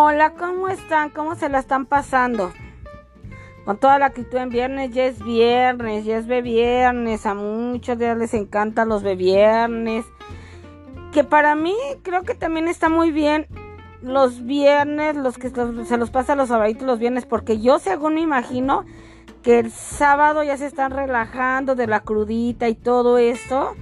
Hola, 0.00 0.34
¿cómo 0.34 0.68
están? 0.68 1.10
¿Cómo 1.10 1.34
se 1.34 1.48
la 1.48 1.58
están 1.58 1.84
pasando? 1.84 2.52
Con 3.64 3.78
toda 3.78 3.98
la 3.98 4.06
actitud 4.06 4.38
en 4.38 4.48
viernes, 4.48 4.92
ya 4.92 5.06
es 5.06 5.20
viernes, 5.24 6.04
ya 6.04 6.18
es 6.18 6.28
viernes, 6.28 7.26
a 7.26 7.34
muchos 7.34 7.98
días 7.98 8.16
les 8.16 8.32
encantan 8.32 8.88
los 8.88 9.02
viernes. 9.02 10.06
Que 11.12 11.24
para 11.24 11.56
mí 11.56 11.74
creo 12.04 12.22
que 12.22 12.36
también 12.36 12.68
está 12.68 12.88
muy 12.88 13.10
bien 13.10 13.48
los 14.00 14.46
viernes, 14.46 15.16
los 15.16 15.36
que 15.36 15.50
se 15.50 15.96
los 15.96 16.10
pasa 16.10 16.36
los 16.36 16.50
sábados 16.50 16.80
los 16.80 17.00
viernes, 17.00 17.26
porque 17.26 17.58
yo 17.58 17.80
según 17.80 18.14
me 18.14 18.20
imagino 18.20 18.84
que 19.42 19.58
el 19.58 19.72
sábado 19.72 20.44
ya 20.44 20.56
se 20.56 20.66
están 20.66 20.92
relajando 20.92 21.74
de 21.74 21.88
la 21.88 22.02
crudita 22.02 22.68
y 22.68 22.76
todo 22.76 23.18
esto 23.18 23.74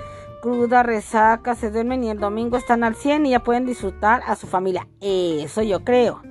cruda, 0.46 0.84
resaca, 0.84 1.56
se 1.56 1.72
duermen 1.72 2.04
y 2.04 2.08
el 2.08 2.20
domingo 2.20 2.56
están 2.56 2.84
al 2.84 2.94
100 2.94 3.26
y 3.26 3.30
ya 3.30 3.40
pueden 3.40 3.66
disfrutar 3.66 4.22
a 4.28 4.36
su 4.36 4.46
familia. 4.46 4.86
Eso 5.00 5.60
yo 5.60 5.82
creo. 5.82 6.22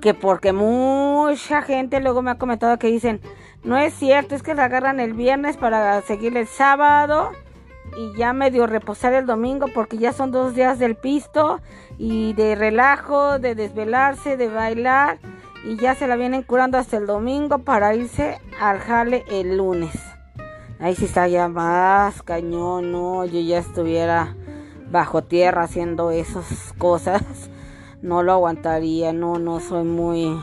Que 0.00 0.14
porque 0.14 0.54
mucha 0.54 1.60
gente 1.60 2.00
luego 2.00 2.22
me 2.22 2.30
ha 2.30 2.38
comentado 2.38 2.78
que 2.78 2.86
dicen, 2.86 3.20
no 3.62 3.76
es 3.76 3.92
cierto, 3.92 4.34
es 4.34 4.42
que 4.42 4.54
la 4.54 4.64
agarran 4.64 4.98
el 4.98 5.12
viernes 5.12 5.58
para 5.58 6.00
seguir 6.00 6.38
el 6.38 6.46
sábado 6.46 7.32
y 7.98 8.16
ya 8.16 8.32
medio 8.32 8.66
reposar 8.66 9.12
el 9.12 9.26
domingo 9.26 9.66
porque 9.74 9.98
ya 9.98 10.14
son 10.14 10.30
dos 10.30 10.54
días 10.54 10.78
del 10.78 10.94
pisto 10.96 11.60
y 11.98 12.32
de 12.32 12.54
relajo, 12.54 13.38
de 13.38 13.54
desvelarse, 13.54 14.38
de 14.38 14.48
bailar 14.48 15.18
y 15.66 15.76
ya 15.76 15.94
se 15.94 16.06
la 16.06 16.16
vienen 16.16 16.44
curando 16.44 16.78
hasta 16.78 16.96
el 16.96 17.04
domingo 17.04 17.58
para 17.58 17.94
irse 17.94 18.40
al 18.58 18.78
jale 18.78 19.26
el 19.28 19.58
lunes. 19.58 20.07
Ahí 20.80 20.94
sí 20.94 21.06
está 21.06 21.26
ya 21.26 21.48
más 21.48 22.22
cañón, 22.22 22.92
no, 22.92 23.24
yo 23.24 23.40
ya 23.40 23.58
estuviera 23.58 24.36
bajo 24.90 25.24
tierra 25.24 25.64
haciendo 25.64 26.10
esas 26.10 26.72
cosas. 26.78 27.22
No 28.00 28.22
lo 28.22 28.32
aguantaría, 28.32 29.12
no, 29.12 29.38
no 29.38 29.58
soy 29.58 29.84
muy 29.84 30.38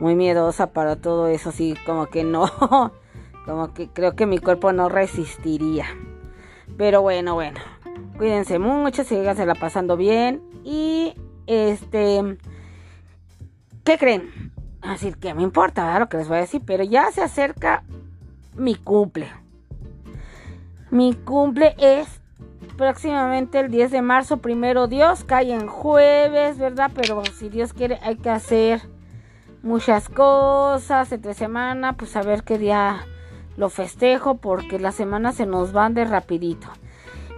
muy 0.00 0.16
miedosa 0.16 0.72
para 0.72 0.96
todo 0.96 1.28
eso, 1.28 1.50
así 1.50 1.76
como 1.86 2.06
que 2.06 2.24
no, 2.24 2.50
como 3.46 3.72
que 3.72 3.88
creo 3.88 4.16
que 4.16 4.26
mi 4.26 4.38
cuerpo 4.38 4.72
no 4.72 4.88
resistiría. 4.88 5.86
Pero 6.76 7.02
bueno, 7.02 7.34
bueno, 7.34 7.60
cuídense 8.18 8.58
mucho, 8.58 9.04
la 9.10 9.54
pasando 9.54 9.96
bien 9.96 10.42
y 10.64 11.14
este, 11.46 12.36
¿qué 13.84 13.96
creen? 13.96 14.52
Así 14.80 15.12
que 15.12 15.34
me 15.34 15.42
importa 15.42 15.84
¿verdad? 15.84 16.00
lo 16.00 16.08
que 16.08 16.16
les 16.16 16.28
voy 16.28 16.38
a 16.38 16.40
decir, 16.40 16.62
pero 16.66 16.82
ya 16.82 17.12
se 17.12 17.22
acerca 17.22 17.84
mi 18.54 18.74
cumple. 18.74 19.28
Mi 20.90 21.14
cumple 21.14 21.74
es 21.78 22.20
próximamente 22.76 23.60
el 23.60 23.70
10 23.70 23.90
de 23.90 24.02
marzo, 24.02 24.38
primero 24.38 24.86
Dios, 24.88 25.24
cae 25.24 25.52
en 25.52 25.66
jueves, 25.66 26.58
¿verdad? 26.58 26.90
Pero 26.94 27.22
si 27.38 27.48
Dios 27.48 27.72
quiere 27.72 27.98
hay 28.02 28.16
que 28.16 28.30
hacer 28.30 28.82
muchas 29.62 30.08
cosas 30.08 31.12
entre 31.12 31.34
semana, 31.34 31.94
pues 31.94 32.16
a 32.16 32.22
ver 32.22 32.42
qué 32.42 32.58
día 32.58 33.06
lo 33.56 33.68
festejo 33.68 34.36
porque 34.36 34.78
las 34.78 34.94
semanas 34.94 35.36
se 35.36 35.46
nos 35.46 35.72
van 35.72 35.94
de 35.94 36.04
rapidito. 36.04 36.68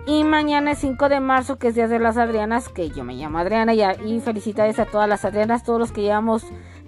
Y 0.07 0.23
mañana 0.25 0.73
es 0.73 0.79
5 0.81 1.09
de 1.09 1.21
marzo, 1.21 1.57
que 1.57 1.69
es 1.69 1.75
Día 1.75 1.89
de 1.89 1.99
las 1.99 2.19
Adrianas, 2.19 2.69
que 2.69 2.91
yo 2.91 3.05
me 3.05 3.15
llamo 3.15 3.39
Adriana 3.39 3.73
y, 3.73 3.83
y 3.83 4.21
felicidades 4.21 4.79
a 4.79 4.85
todas 4.85 5.09
las 5.09 5.25
Adrianas, 5.25 5.65
todos 5.65 5.79
los 5.79 5.93
que 5.93 6.03
llevamos 6.03 6.45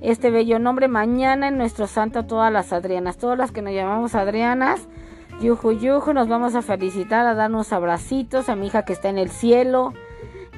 este 0.06 0.30
bello 0.30 0.60
nombre. 0.60 0.86
Mañana 0.86 1.48
en 1.48 1.58
nuestro 1.58 1.88
santo 1.88 2.26
todas 2.26 2.52
las 2.52 2.72
Adrianas, 2.72 3.18
todas 3.18 3.36
las 3.36 3.50
que 3.50 3.60
nos 3.60 3.72
llamamos 3.72 4.14
Adrianas. 4.14 4.88
Yuju, 5.40 5.72
yuju, 5.72 6.12
nos 6.14 6.28
vamos 6.28 6.54
a 6.54 6.62
felicitar, 6.62 7.26
a 7.26 7.34
darnos 7.34 7.72
abracitos, 7.72 8.48
a 8.48 8.54
mi 8.54 8.68
hija 8.68 8.84
que 8.84 8.92
está 8.92 9.08
en 9.08 9.18
el 9.18 9.30
cielo. 9.30 9.94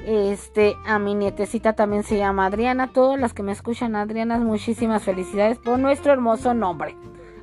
Este, 0.05 0.75
a 0.85 0.99
mi 0.99 1.15
nietecita 1.15 1.73
también 1.73 2.03
se 2.03 2.17
llama 2.17 2.45
Adriana. 2.45 2.93
Todas 2.93 3.19
las 3.19 3.33
que 3.33 3.41
me 3.41 3.51
escuchan, 3.51 3.95
Adrianas, 3.95 4.39
muchísimas 4.41 5.03
felicidades 5.03 5.57
por 5.57 5.79
nuestro 5.79 6.13
hermoso 6.13 6.53
nombre. 6.53 6.95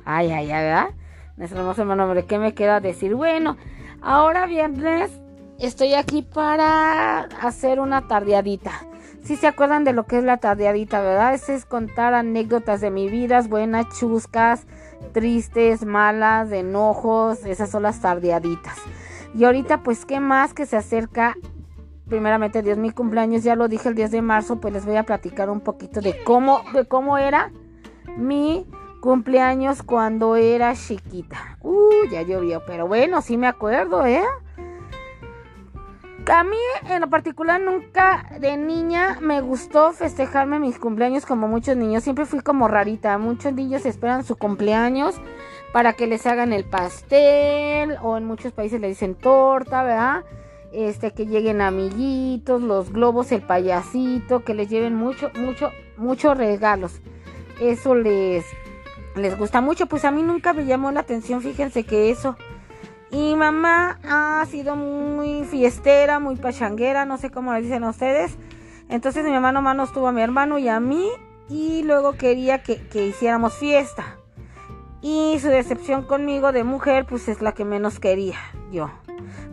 Ay, 0.05 0.31
ay, 0.31 0.49
ay, 0.49 0.63
¿verdad? 0.63 0.89
Nuestro 1.35 1.59
hermoso 1.59 1.83
nombre. 1.83 2.25
¿Qué 2.25 2.39
me 2.39 2.53
queda 2.53 2.79
decir? 2.79 3.15
Bueno, 3.15 3.57
ahora 4.01 4.45
viernes 4.45 5.11
estoy 5.59 5.93
aquí 5.93 6.21
para 6.21 7.27
hacer 7.41 7.81
una 7.81 8.07
tardeadita. 8.07 8.71
Si 9.27 9.35
se 9.35 9.45
acuerdan 9.45 9.83
de 9.83 9.91
lo 9.91 10.05
que 10.05 10.19
es 10.19 10.23
la 10.23 10.37
tardeadita, 10.37 11.01
¿verdad? 11.01 11.33
Es 11.33 11.65
contar 11.65 12.13
anécdotas 12.13 12.79
de 12.79 12.91
mi 12.91 13.09
vida, 13.09 13.41
buenas, 13.41 13.87
chuscas, 13.99 14.65
tristes, 15.11 15.85
malas, 15.85 16.49
enojos. 16.53 17.45
Esas 17.45 17.69
son 17.69 17.83
las 17.83 17.99
tardeaditas. 17.99 18.77
Y 19.35 19.43
ahorita, 19.43 19.83
pues, 19.83 20.05
¿qué 20.05 20.21
más 20.21 20.53
que 20.53 20.65
se 20.65 20.77
acerca? 20.77 21.35
Primeramente, 22.07 22.61
Dios, 22.61 22.77
mi 22.77 22.91
cumpleaños, 22.91 23.43
ya 23.43 23.57
lo 23.57 23.67
dije 23.67 23.89
el 23.89 23.95
10 23.95 24.11
de 24.11 24.21
marzo, 24.21 24.61
pues 24.61 24.73
les 24.73 24.85
voy 24.85 24.95
a 24.95 25.03
platicar 25.03 25.49
un 25.49 25.59
poquito 25.59 25.99
de 25.99 26.23
cómo, 26.23 26.61
de 26.73 26.85
cómo 26.85 27.17
era 27.17 27.51
mi 28.15 28.65
cumpleaños 29.01 29.83
cuando 29.83 30.37
era 30.37 30.73
chiquita. 30.73 31.57
Uh, 31.63 32.07
ya 32.09 32.21
llovió, 32.21 32.63
pero 32.65 32.87
bueno, 32.87 33.21
sí 33.21 33.35
me 33.35 33.47
acuerdo, 33.47 34.05
¿eh? 34.05 34.23
A 36.29 36.43
mí 36.43 36.57
en 36.89 36.99
lo 36.99 37.09
particular 37.09 37.61
nunca 37.61 38.29
de 38.41 38.57
niña 38.57 39.17
me 39.21 39.39
gustó 39.39 39.93
festejarme 39.93 40.59
mis 40.59 40.77
cumpleaños 40.77 41.25
como 41.25 41.47
muchos 41.47 41.77
niños. 41.77 42.03
Siempre 42.03 42.25
fui 42.25 42.41
como 42.41 42.67
rarita. 42.67 43.17
Muchos 43.17 43.53
niños 43.53 43.85
esperan 43.85 44.25
su 44.25 44.35
cumpleaños 44.35 45.15
para 45.71 45.93
que 45.93 46.05
les 46.05 46.25
hagan 46.27 46.51
el 46.51 46.65
pastel 46.65 47.97
o 48.01 48.17
en 48.17 48.25
muchos 48.25 48.51
países 48.51 48.81
le 48.81 48.89
dicen 48.89 49.15
torta, 49.15 49.83
¿verdad? 49.83 50.25
Este, 50.73 51.11
que 51.11 51.27
lleguen 51.27 51.61
amiguitos, 51.61 52.61
los 52.61 52.91
globos, 52.91 53.31
el 53.31 53.41
payasito, 53.41 54.43
que 54.43 54.53
les 54.53 54.69
lleven 54.69 54.95
mucho, 54.95 55.31
mucho, 55.39 55.71
muchos 55.95 56.37
regalos. 56.37 56.99
Eso 57.61 57.95
les, 57.95 58.45
les 59.15 59.37
gusta 59.37 59.61
mucho. 59.61 59.85
Pues 59.85 60.03
a 60.03 60.11
mí 60.11 60.23
nunca 60.23 60.51
me 60.51 60.65
llamó 60.65 60.91
la 60.91 60.99
atención, 60.99 61.41
fíjense 61.41 61.85
que 61.85 62.11
eso 62.11 62.35
y 63.09 63.35
mamá 63.35 63.99
ha 64.03 64.45
sido 64.47 64.75
muy 64.75 65.45
fiestera, 65.45 66.19
muy 66.19 66.35
pachanguera, 66.35 67.05
no 67.05 67.17
sé 67.17 67.29
cómo 67.29 67.53
le 67.53 67.61
dicen 67.61 67.83
a 67.83 67.89
ustedes. 67.89 68.37
Entonces 68.89 69.23
mi 69.23 69.31
mamá 69.31 69.51
nomás 69.51 69.75
nos 69.75 69.93
tuvo 69.93 70.07
a 70.07 70.11
mi 70.11 70.21
hermano 70.21 70.57
y 70.57 70.67
a 70.67 70.79
mí 70.79 71.09
y 71.49 71.83
luego 71.83 72.13
quería 72.13 72.63
que, 72.63 72.81
hiciéramos 72.93 73.53
fiesta. 73.53 74.17
Y 75.01 75.37
su 75.39 75.47
decepción 75.47 76.03
conmigo 76.03 76.51
de 76.51 76.63
mujer 76.63 77.05
pues 77.05 77.29
es 77.29 77.41
la 77.41 77.53
que 77.53 77.63
menos 77.63 77.99
quería 77.99 78.37
yo. 78.71 78.89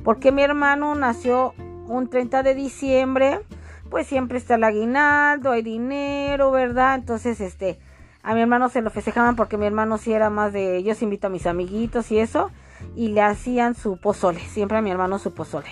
Porque 0.02 0.32
mi 0.32 0.42
hermano 0.42 0.94
nació 0.94 1.54
un 1.86 2.08
30 2.08 2.42
de 2.42 2.54
diciembre, 2.54 3.40
pues 3.88 4.06
siempre 4.06 4.38
está 4.38 4.56
el 4.56 4.64
aguinaldo, 4.64 5.52
hay 5.52 5.62
dinero, 5.62 6.50
¿verdad? 6.50 6.96
Entonces 6.96 7.40
este, 7.40 7.78
a 8.22 8.34
mi 8.34 8.40
hermano 8.40 8.68
se 8.68 8.82
lo 8.82 8.90
festejaban 8.90 9.36
porque 9.36 9.58
mi 9.58 9.66
hermano 9.66 9.98
sí 9.98 10.12
era 10.12 10.28
más 10.28 10.52
de, 10.52 10.82
yo 10.82 10.94
invito 11.00 11.28
a 11.28 11.30
mis 11.30 11.46
amiguitos 11.46 12.10
y 12.10 12.18
eso 12.18 12.50
y 12.96 13.08
le 13.08 13.22
hacían 13.22 13.74
su 13.74 13.96
pozole, 13.96 14.40
siempre 14.40 14.78
a 14.78 14.82
mi 14.82 14.90
hermano 14.90 15.18
su 15.18 15.34
pozole. 15.34 15.68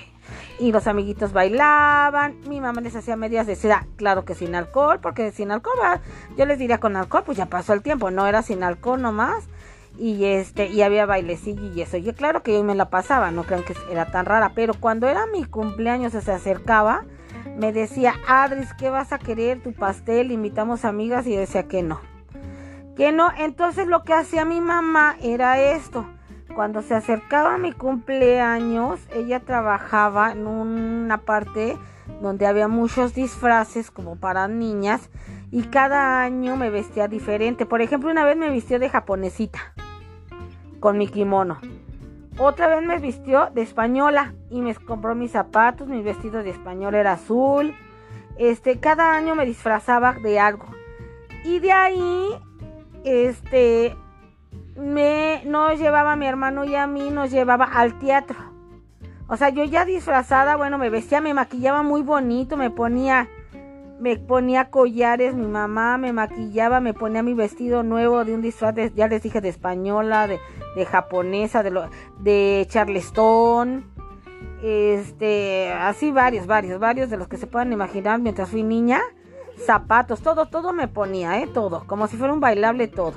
Y 0.59 0.73
los 0.73 0.87
amiguitos 0.87 1.33
bailaban, 1.33 2.37
mi 2.49 2.61
mamá 2.61 2.81
les 2.81 2.95
hacía 2.95 3.17
medias 3.17 3.47
de 3.47 3.57
seda, 3.57 3.87
claro 3.97 4.25
que 4.25 4.35
sin 4.35 4.55
alcohol, 4.55 5.01
porque 5.01 5.33
sin 5.33 5.51
alcohol, 5.51 5.77
yo 6.37 6.47
les 6.47 6.59
diría 6.59 6.79
con 6.79 6.97
alcohol, 6.97 7.25
pues 7.25 7.39
ya 7.39 7.47
pasó 7.47 7.73
el 7.73 7.83
tiempo, 7.83 8.11
no 8.11 8.27
era 8.27 8.43
sin 8.43 8.63
alcohol 8.63 9.01
nomás. 9.01 9.45
Y 9.99 10.25
este, 10.25 10.69
y 10.69 10.81
había 10.81 11.05
bailecillo 11.05 11.71
y 11.75 11.83
eso. 11.83 11.99
Yo 11.99 12.15
claro 12.15 12.43
que 12.43 12.55
yo 12.55 12.65
me 12.65 12.75
la 12.75 12.89
pasaba, 12.89 13.31
no 13.31 13.45
crean 13.45 13.63
que 13.63 13.75
era 13.91 14.11
tan 14.11 14.25
rara, 14.25 14.53
pero 14.55 14.73
cuando 14.73 15.07
era 15.07 15.27
mi 15.27 15.45
cumpleaños 15.45 16.13
se 16.13 16.33
acercaba, 16.33 17.05
me 17.59 17.73
decía, 17.73 18.15
Adris, 18.27 18.73
¿qué 18.75 18.89
vas 18.89 19.13
a 19.13 19.19
querer? 19.19 19.63
Tu 19.63 19.75
pastel, 19.75 20.33
invitamos 20.33 20.87
amigas 20.87 21.27
y 21.27 21.37
decía 21.37 21.65
que 21.65 21.83
no. 21.83 22.01
Que 22.97 23.13
no, 23.13 23.31
entonces 23.37 23.87
lo 23.87 24.03
que 24.03 24.15
hacía 24.15 24.47
mi 24.47 24.63
mamá 24.63 25.17
era 25.21 25.61
esto 25.61 26.07
cuando 26.55 26.83
se 26.83 26.95
acercaba 26.95 27.59
mi 27.59 27.73
cumpleaños, 27.73 29.01
ella 29.15 29.41
trabajaba 29.41 30.33
en 30.33 30.47
una 30.47 31.19
parte 31.19 31.79
donde 32.21 32.47
había 32.47 32.69
muchos 32.69 33.15
disfraces 33.15 33.91
como 33.91 34.17
para 34.17 34.49
niñas 34.49 35.11
y 35.51 35.65
cada 35.65 36.23
año 36.23 36.57
me 36.57 36.71
vestía 36.71 37.09
diferente. 37.09 37.67
Por 37.67 37.83
ejemplo, 37.83 38.11
una 38.11 38.25
vez 38.25 38.37
me 38.37 38.51
vistió 38.51 38.79
de 38.79 38.89
japonesita 38.89 39.75
con 40.81 40.99
mi 40.99 41.09
kimono. 41.09 41.61
Otra 42.39 42.67
vez 42.67 42.83
me 42.83 42.99
vistió 42.99 43.51
de 43.55 43.63
española 43.63 44.35
y 44.51 44.63
me 44.63 44.75
compró 44.75 45.15
mis 45.15 45.33
zapatos, 45.33 45.89
mi 45.89 46.03
vestido 46.03 46.43
de 46.43 46.51
español 46.51 46.95
era 46.95 47.13
azul. 47.13 47.75
Este, 48.39 48.81
cada 48.81 49.15
año 49.15 49.35
me 49.35 49.45
disfrazaba 49.45 50.15
de 50.15 50.41
algo. 50.41 50.67
Y 51.45 51.59
de 51.59 51.73
ahí 51.73 52.27
este 53.05 53.97
me 54.77 55.43
nos 55.45 55.79
llevaba 55.79 56.13
a 56.13 56.17
mi 56.17 56.27
hermano 56.27 56.65
y 56.65 56.75
a 56.75 56.87
mí, 56.87 57.11
nos 57.11 57.31
llevaba 57.31 57.65
al 57.65 57.99
teatro. 57.99 58.37
O 59.29 59.37
sea, 59.37 59.49
yo 59.49 59.65
ya 59.65 59.85
disfrazada, 59.85 60.57
bueno, 60.57 60.79
me 60.79 60.91
vestía, 60.91 61.21
me 61.21 61.35
maquillaba 61.35 61.83
muy 61.83 62.03
bonito, 62.03 62.57
me 62.57 62.71
ponía 62.71 63.29
me 64.03 64.17
ponía 64.17 64.69
collares, 64.69 65.33
mi 65.33 65.47
mamá 65.47 65.97
me 65.97 66.13
maquillaba, 66.13 66.81
me 66.81 66.93
ponía 66.93 67.23
mi 67.23 67.35
vestido 67.35 67.85
nuevo 67.85 68.25
de 68.25 68.35
un 68.35 68.43
disfraz, 68.43 68.75
ya 68.97 69.07
les 69.07 69.23
dije, 69.23 69.41
de 69.41 69.49
española, 69.49 70.27
de, 70.27 70.41
de 70.75 70.87
japonesa, 70.87 71.63
de, 71.63 71.71
lo, 71.71 71.89
de 72.19 72.67
charleston, 72.69 73.85
este, 74.61 75.71
así 75.73 76.11
varios, 76.11 76.49
varios, 76.49 76.81
varios 76.81 77.11
de 77.11 77.17
los 77.17 77.29
que 77.29 77.37
se 77.37 77.47
puedan 77.47 77.73
imaginar 77.73 78.21
mientras 78.21 78.49
fui 78.49 78.65
niña. 78.65 79.01
zapatos, 79.67 80.21
todo, 80.21 80.47
todo 80.47 80.73
me 80.73 80.89
ponía, 80.89 81.41
¿eh? 81.41 81.47
Todo, 81.47 81.85
como 81.87 82.09
si 82.09 82.17
fuera 82.17 82.33
un 82.33 82.41
bailable 82.41 82.89
todo. 82.89 83.15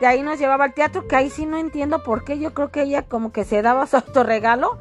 De 0.00 0.06
ahí 0.06 0.22
nos 0.22 0.38
llevaba 0.38 0.64
al 0.64 0.72
teatro, 0.72 1.06
que 1.06 1.16
ahí 1.16 1.28
sí 1.28 1.44
no 1.44 1.58
entiendo 1.58 2.02
por 2.02 2.24
qué. 2.24 2.38
Yo 2.38 2.54
creo 2.54 2.70
que 2.70 2.82
ella 2.82 3.02
como 3.02 3.32
que 3.32 3.44
se 3.44 3.60
daba 3.60 3.86
su 3.86 3.96
autorregalo, 3.98 4.78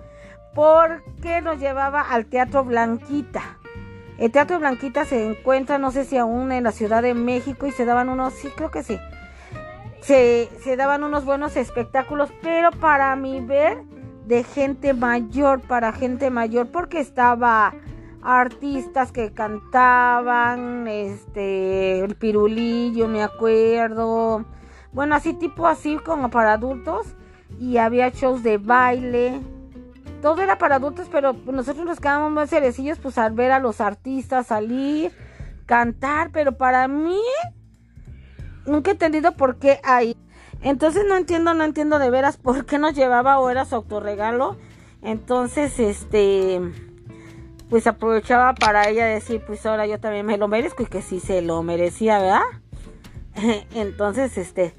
porque 0.56 1.42
nos 1.42 1.60
llevaba 1.60 2.02
al 2.02 2.26
Teatro 2.26 2.64
Blanquita. 2.64 3.58
El 4.18 4.32
Teatro 4.32 4.60
Blanquita 4.60 5.06
se 5.06 5.26
encuentra, 5.26 5.78
no 5.78 5.92
sé 5.92 6.04
si 6.04 6.18
aún 6.18 6.52
en 6.52 6.64
la 6.64 6.72
Ciudad 6.72 7.02
de 7.02 7.14
México, 7.14 7.68
y 7.68 7.72
se 7.72 7.86
daban 7.86 8.10
unos, 8.10 8.34
sí, 8.34 8.50
creo 8.56 8.72
que 8.72 8.84
sí. 8.84 8.98
Se, 10.02 10.50
se 10.64 10.76
daban 10.76 11.04
unos 11.04 11.26
buenos 11.26 11.56
espectáculos, 11.56 12.30
pero 12.42 12.72
para 12.72 13.16
mi 13.16 13.40
ver, 13.42 13.84
de 14.26 14.44
gente 14.44 14.94
mayor, 14.94 15.62
para 15.62 15.92
gente 15.94 16.30
mayor, 16.30 16.68
porque 16.72 17.00
estaba 17.00 17.74
artistas 18.22 19.12
que 19.12 19.32
cantaban, 19.32 20.88
este, 20.88 22.00
el 22.02 22.16
pirulillo, 22.16 23.08
me 23.08 23.24
acuerdo. 23.24 24.46
Bueno, 24.92 25.16
así 25.16 25.34
tipo 25.34 25.68
así 25.68 25.98
como 25.98 26.30
para 26.30 26.54
adultos. 26.54 27.08
Y 27.60 27.78
había 27.78 28.10
shows 28.10 28.44
de 28.44 28.58
baile. 28.58 29.42
Todo 30.22 30.42
era 30.42 30.58
para 30.58 30.76
adultos, 30.76 31.08
pero 31.12 31.34
nosotros 31.34 31.86
nos 31.86 32.00
quedábamos 32.00 32.32
más 32.32 32.50
cerecillos 32.50 33.00
pues 33.00 33.18
al 33.18 33.34
ver 33.34 33.52
a 33.52 33.60
los 33.60 33.80
artistas 33.80 34.48
salir, 34.48 35.14
cantar, 35.66 36.32
pero 36.32 36.58
para 36.58 36.88
mí 36.88 37.22
nunca 38.66 38.92
he 38.92 38.94
entendido 38.94 39.32
por 39.34 39.58
qué 39.60 39.80
hay. 39.84 40.18
Entonces 40.62 41.06
no 41.08 41.16
entiendo, 41.16 41.54
no 41.54 41.64
entiendo 41.64 42.00
de 42.00 42.10
veras 42.10 42.38
por 42.38 42.66
qué 42.66 42.78
nos 42.78 42.94
llevaba 42.96 43.40
o 43.40 43.50
era 43.50 43.66
su 43.66 43.76
autorregalo. 43.76 44.58
Entonces, 45.02 45.80
este 45.80 46.60
pues 47.70 47.86
aprovechaba 47.86 48.56
para 48.56 48.90
ella 48.90 49.06
decir, 49.06 49.44
pues 49.46 49.66
ahora 49.66 49.86
yo 49.86 50.00
también 50.00 50.26
me 50.26 50.38
lo 50.38 50.48
merezco 50.48 50.84
y 50.84 50.88
que 50.88 51.04
sí 51.04 51.20
se 51.20 51.44
lo 51.44 51.62
merecía, 51.62 52.18
¿verdad? 52.18 52.42
Entonces, 53.74 54.38
este, 54.38 54.74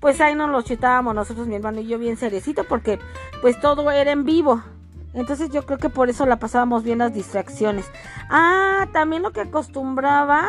pues 0.00 0.20
ahí 0.20 0.34
nos 0.34 0.50
lo 0.50 0.62
chutábamos 0.62 1.14
nosotros, 1.14 1.46
mi 1.46 1.56
hermano 1.56 1.80
y 1.80 1.86
yo 1.86 1.98
bien 1.98 2.16
cerecito, 2.16 2.64
porque 2.64 2.98
pues 3.40 3.60
todo 3.60 3.90
era 3.90 4.12
en 4.12 4.24
vivo. 4.24 4.62
Entonces 5.14 5.50
yo 5.50 5.66
creo 5.66 5.78
que 5.78 5.90
por 5.90 6.08
eso 6.08 6.24
la 6.24 6.38
pasábamos 6.38 6.84
bien 6.84 6.98
las 6.98 7.12
distracciones. 7.12 7.84
Ah, 8.30 8.88
también 8.92 9.22
lo 9.22 9.32
que 9.32 9.42
acostumbraba 9.42 10.48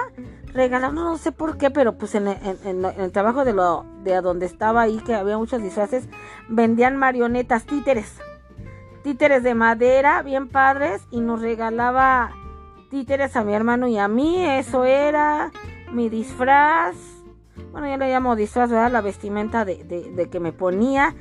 regalar, 0.53 0.93
no, 0.93 1.17
sé 1.17 1.31
por 1.31 1.57
qué, 1.57 1.69
pero 1.69 1.97
pues 1.97 2.15
en, 2.15 2.27
el 2.27 3.11
trabajo 3.11 3.43
de 3.43 3.53
lo 3.53 3.85
de 4.03 4.21
donde 4.21 4.45
estaba 4.45 4.81
ahí, 4.81 4.99
que 4.99 5.15
había 5.15 5.37
muchos 5.37 5.61
disfraces, 5.61 6.07
vendían 6.47 6.95
marionetas, 6.95 7.65
títeres 7.65 8.19
títeres 9.03 9.43
de 9.43 9.53
madera, 9.53 10.23
bien 10.23 10.47
padres, 10.47 11.05
y 11.11 11.19
nos 11.19 11.41
regalaba 11.41 12.31
títeres 12.89 13.35
a 13.35 13.43
mi 13.43 13.53
hermano 13.53 13.87
y 13.87 13.97
a 13.97 14.07
mí. 14.07 14.43
Eso 14.43 14.85
era 14.85 15.51
mi 15.91 16.09
disfraz. 16.09 16.95
Bueno, 17.73 17.87
ya 17.87 17.97
le 17.97 18.09
llamo 18.09 18.37
disfraz, 18.37 18.69
¿verdad? 18.69 18.89
La 18.89 19.01
vestimenta 19.01 19.65
de, 19.65 19.83
de, 19.83 20.29
que 20.29 20.39
me 20.39 20.53
ponía. 20.53 21.13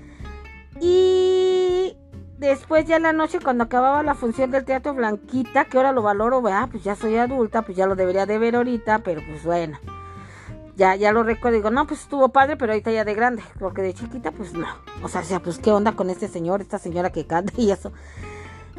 Y 0.80 1.96
después 2.38 2.84
ya 2.86 2.96
en 2.96 3.02
la 3.02 3.12
noche, 3.12 3.40
cuando 3.42 3.64
acababa 3.64 4.04
la 4.04 4.14
función 4.14 4.52
del 4.52 4.64
Teatro 4.64 4.94
Blanquita, 4.94 5.64
que 5.64 5.78
ahora 5.78 5.90
lo 5.90 6.02
valoro, 6.02 6.40
¿verdad? 6.40 6.68
Pues 6.70 6.84
ya 6.84 6.94
soy 6.94 7.16
adulta, 7.16 7.62
pues 7.62 7.76
ya 7.76 7.86
lo 7.86 7.96
debería 7.96 8.24
de 8.26 8.38
ver 8.38 8.54
ahorita, 8.54 9.00
pero 9.00 9.20
pues 9.26 9.42
bueno 9.42 9.78
ya, 10.76 10.96
ya 10.96 11.12
lo 11.12 11.22
recuerdo, 11.22 11.56
digo, 11.56 11.70
no, 11.70 11.86
pues 11.86 12.00
estuvo 12.00 12.30
padre, 12.30 12.56
pero 12.56 12.72
ahorita 12.72 12.90
ya 12.90 13.04
de 13.04 13.14
grande, 13.14 13.42
porque 13.58 13.82
de 13.82 13.94
chiquita, 13.94 14.30
pues 14.30 14.54
no. 14.54 14.66
O 15.02 15.08
sea, 15.08 15.22
sea, 15.22 15.40
pues 15.40 15.58
qué 15.58 15.70
onda 15.70 15.92
con 15.92 16.10
este 16.10 16.28
señor, 16.28 16.60
esta 16.60 16.78
señora 16.78 17.10
que 17.10 17.26
canta 17.26 17.52
y 17.56 17.70
eso. 17.70 17.92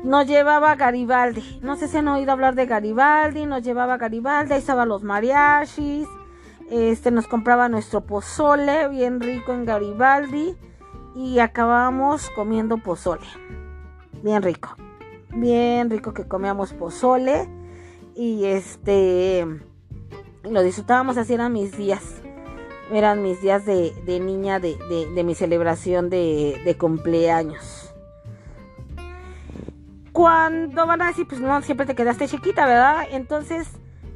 Nos 0.03 0.27
llevaba 0.27 0.75
Garibaldi, 0.75 1.59
no 1.61 1.75
sé 1.77 1.87
si 1.87 1.97
han 1.97 2.07
oído 2.07 2.31
hablar 2.31 2.55
de 2.55 2.65
Garibaldi, 2.65 3.45
nos 3.45 3.63
llevaba 3.63 3.97
Garibaldi, 3.97 4.53
ahí 4.53 4.59
estaban 4.59 4.89
los 4.89 5.03
mariachis, 5.03 6.07
este, 6.73 7.11
nos 7.11 7.27
compraba 7.27 7.69
nuestro 7.69 8.01
pozole, 8.01 8.87
bien 8.89 9.21
rico 9.21 9.53
en 9.53 9.65
Garibaldi, 9.65 10.55
y 11.15 11.39
acabábamos 11.39 12.29
comiendo 12.31 12.77
pozole, 12.77 13.27
bien 14.23 14.41
rico, 14.41 14.75
bien 15.29 15.89
rico 15.89 16.13
que 16.13 16.27
comíamos 16.27 16.73
pozole, 16.73 17.47
y 18.15 18.45
este 18.45 19.45
lo 20.43 20.61
disfrutábamos 20.61 21.17
así 21.17 21.33
eran 21.33 21.53
mis 21.53 21.75
días. 21.77 22.21
Eran 22.91 23.23
mis 23.23 23.41
días 23.41 23.65
de, 23.65 23.93
niña 24.05 24.59
de, 24.59 25.23
mi 25.23 25.35
celebración 25.35 26.09
de, 26.09 26.75
cumpleaños. 26.77 27.93
Cuando 30.11 30.85
van 30.85 31.01
a 31.01 31.07
decir 31.07 31.27
pues 31.27 31.41
no 31.41 31.61
siempre 31.61 31.87
te 31.87 31.95
quedaste 31.95 32.27
chiquita 32.27 32.67
verdad 32.67 33.07
entonces 33.09 33.67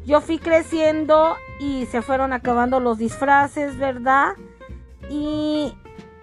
yo 0.05 0.21
fui 0.21 0.37
creciendo 0.37 1.35
y 1.59 1.85
se 1.87 2.01
fueron 2.01 2.33
acabando 2.33 2.79
los 2.79 2.97
disfraces 2.97 3.77
verdad 3.77 4.33
y 5.09 5.73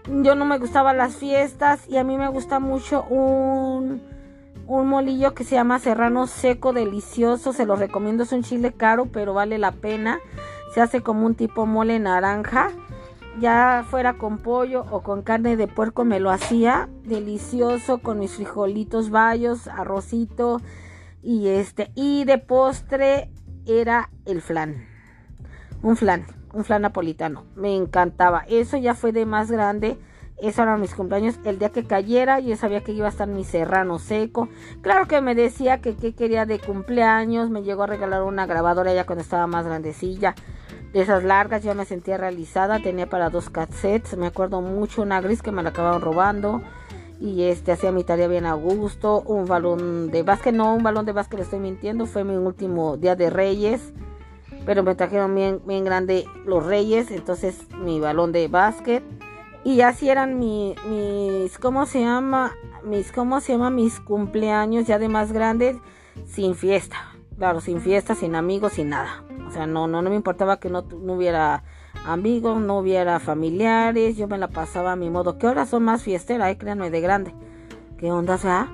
yo 0.07 0.35
no 0.35 0.45
me 0.45 0.59
gustaban 0.59 0.99
las 0.99 1.17
fiestas 1.17 1.89
y 1.89 1.97
a 1.97 2.05
mí 2.05 2.17
me 2.19 2.29
gusta 2.29 2.61
mucho 2.61 3.05
un 3.05 4.03
un 4.67 4.89
molillo 4.89 5.35
que 5.35 5.45
se 5.45 5.57
llama 5.57 5.79
serrano 5.79 6.27
seco 6.27 6.73
delicioso. 6.73 7.53
Se 7.53 7.67
lo 7.67 7.77
recomiendo 7.77 8.23
es 8.23 8.33
un 8.33 8.43
chile 8.43 8.73
caro 8.73 9.07
pero 9.07 9.35
vale 9.35 9.59
la 9.59 9.73
pena. 9.73 10.21
Se 10.73 10.81
hace 10.81 11.03
como 11.03 11.27
un 11.27 11.35
tipo 11.35 11.67
mole 11.67 11.99
naranja. 11.99 12.71
Ya 13.41 13.85
fuera 13.91 14.15
con 14.15 14.39
pollo 14.39 14.87
o 14.91 15.03
con 15.03 15.23
carne 15.23 15.57
de 15.57 15.67
puerco 15.67 16.05
me 16.05 16.21
lo 16.21 16.31
hacía. 16.31 16.89
Delicioso 17.03 17.99
con 17.99 18.19
mis 18.19 18.37
frijolitos 18.37 19.11
bayos 19.11 19.69
arrocito 19.69 20.61
y 21.23 21.49
este 21.49 21.91
y 21.95 22.25
de 22.25 22.39
postre 22.39 23.31
era 23.67 24.11
el 24.25 24.41
flan 24.41 24.94
un 25.85 25.97
flan 25.97 26.27
un 26.53 26.65
flan 26.65 26.83
napolitano 26.83 27.45
me 27.55 27.77
encantaba 27.77 28.45
eso 28.49 28.77
ya 28.77 28.95
fue 28.95 29.13
de 29.13 29.27
más 29.27 29.51
grande 29.51 29.97
eso 30.39 30.63
eran 30.63 30.81
mis 30.81 30.95
cumpleaños. 30.95 31.39
El 31.45 31.59
día 31.59 31.71
que 31.71 31.85
cayera, 31.85 32.41
yo 32.41 32.57
sabía 32.57 32.83
que 32.83 32.93
iba 32.93 33.07
a 33.07 33.11
estar 33.11 33.29
mi 33.29 33.45
serrano 33.45 33.99
seco. 33.99 34.49
Claro 34.83 35.07
que 35.07 35.21
me 35.21 35.35
decía 35.35 35.81
que 35.81 35.95
qué 35.95 36.13
quería 36.13 36.45
de 36.45 36.59
cumpleaños. 36.59 37.51
Me 37.51 37.63
llegó 37.63 37.85
a 37.85 37.87
regalar 37.87 38.23
una 38.25 38.45
grabadora 38.45 38.93
ya 38.93 39.07
cuando 39.07 39.23
estaba 39.23 39.47
más 39.47 39.65
grandecilla. 39.65 40.35
De 40.93 41.03
esas 41.03 41.25
largas, 41.25 41.63
yo 41.63 41.75
me 41.75 41.85
sentía 41.85 42.17
realizada. 42.17 42.81
Tenía 42.81 43.09
para 43.09 43.31
dos 43.31 43.49
cassettes. 43.49 44.17
Me 44.17 44.27
acuerdo 44.27 44.61
mucho 44.61 45.03
una 45.03 45.21
gris 45.21 45.41
que 45.41 45.53
me 45.53 45.63
la 45.63 45.69
acabaron 45.69 46.03
robando. 46.03 46.63
Y 47.21 47.45
este 47.45 47.71
hacía 47.71 47.93
mi 47.93 48.03
tarea 48.03 48.27
bien 48.27 48.47
a 48.47 48.55
gusto. 48.55 49.23
Un 49.23 49.47
balón 49.47 50.11
de 50.11 50.25
básquet, 50.25 50.55
no, 50.55 50.75
un 50.75 50.83
balón 50.83 51.07
de 51.07 51.13
básquet, 51.13 51.39
le 51.39 51.45
estoy 51.45 51.61
mintiendo. 51.61 52.07
Fue 52.07 52.25
mi 52.25 52.35
último 52.35 52.97
día 52.97 53.15
de 53.15 53.31
Reyes. 53.31 53.93
Pero 54.67 54.83
me 54.83 54.95
trajeron 54.95 55.35
bien, 55.35 55.61
bien 55.67 55.85
grande 55.85 56.27
los 56.47 56.65
Reyes. 56.65 57.11
Entonces 57.11 57.69
mi 57.73 58.01
balón 58.01 58.33
de 58.33 58.49
básquet 58.49 59.03
y 59.65 59.81
así 59.81 60.11
eran 60.11 60.39
mis, 60.39 61.59
¿cómo 61.59 61.87
se 61.87 62.03
llama? 62.03 62.53
Mis, 62.85 63.13
¿cómo 63.13 63.41
se 63.41 63.53
llama? 63.53 63.71
Mis 63.71 63.99
cumpleaños 63.99 64.87
ya 64.87 64.99
de 64.99 65.09
más 65.09 65.33
grandes, 65.33 65.79
sin 66.27 66.55
fiesta. 66.55 66.97
Claro, 67.39 67.63
sin 67.63 67.81
fiesta, 67.81 68.15
sin 68.15 68.35
amigos, 68.35 68.75
sin 68.75 68.91
nada. 68.91 69.25
O 69.49 69.51
sea, 69.51 69.67
no, 69.67 69.87
no, 69.87 70.03
no 70.03 70.11
me 70.11 70.17
importaba 70.17 70.61
que 70.61 70.69
no, 70.69 70.83
no 70.83 71.15
hubiera 71.15 71.65
amigos, 72.05 72.61
no 72.61 72.79
hubiera 72.79 73.19
familiares. 73.21 74.19
Yo 74.19 74.29
me 74.29 74.37
la 74.37 74.49
pasaba 74.49 74.93
a 74.93 74.97
mi 74.97 75.09
modo. 75.09 75.39
Que 75.39 75.47
ahora 75.47 75.65
son 75.65 75.85
más 75.85 76.03
fiestera, 76.03 76.51
eh, 76.51 76.59
créanme, 76.59 76.91
de 76.91 77.01
grande. 77.01 77.35
¿Qué 77.97 78.13
onda, 78.13 78.37
sea? 78.37 78.69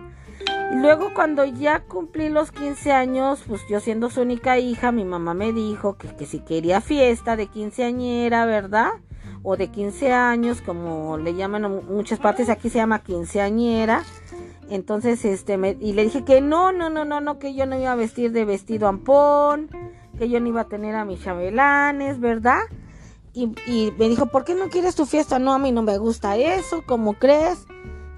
Luego 0.72 1.12
cuando 1.14 1.44
ya 1.44 1.80
cumplí 1.80 2.28
los 2.28 2.52
15 2.52 2.92
años, 2.92 3.42
pues 3.46 3.60
yo 3.68 3.80
siendo 3.80 4.08
su 4.08 4.22
única 4.22 4.58
hija, 4.58 4.92
mi 4.92 5.04
mamá 5.04 5.34
me 5.34 5.52
dijo 5.52 5.96
que, 5.96 6.14
que 6.14 6.26
si 6.26 6.40
quería 6.40 6.80
fiesta 6.80 7.36
de 7.36 7.48
quinceañera, 7.48 8.46
¿verdad? 8.46 8.92
o 9.42 9.56
de 9.56 9.68
15 9.68 10.12
años, 10.12 10.60
como 10.60 11.16
le 11.16 11.34
llaman 11.34 11.86
muchas 11.86 12.18
partes, 12.18 12.48
aquí 12.48 12.68
se 12.68 12.78
llama 12.78 13.02
quinceañera. 13.02 14.02
Entonces, 14.68 15.24
este, 15.24 15.58
y 15.80 15.92
le 15.94 16.04
dije 16.04 16.24
que 16.24 16.40
no, 16.40 16.72
no, 16.72 16.90
no, 16.90 17.04
no, 17.04 17.20
no, 17.20 17.38
que 17.38 17.54
yo 17.54 17.66
no 17.66 17.78
iba 17.78 17.92
a 17.92 17.96
vestir 17.96 18.32
de 18.32 18.44
vestido 18.44 18.86
ampón, 18.86 19.68
que 20.18 20.28
yo 20.28 20.40
no 20.40 20.48
iba 20.48 20.62
a 20.62 20.68
tener 20.68 20.94
a 20.94 21.04
mis 21.04 21.22
chabelanes, 21.22 22.20
¿verdad? 22.20 22.60
Y, 23.32 23.52
y 23.66 23.92
me 23.98 24.08
dijo, 24.08 24.26
¿por 24.26 24.44
qué 24.44 24.54
no 24.54 24.68
quieres 24.68 24.94
tu 24.94 25.06
fiesta? 25.06 25.38
No, 25.38 25.54
a 25.54 25.58
mí 25.58 25.72
no 25.72 25.82
me 25.82 25.98
gusta 25.98 26.36
eso, 26.36 26.82
¿cómo 26.86 27.14
crees? 27.14 27.66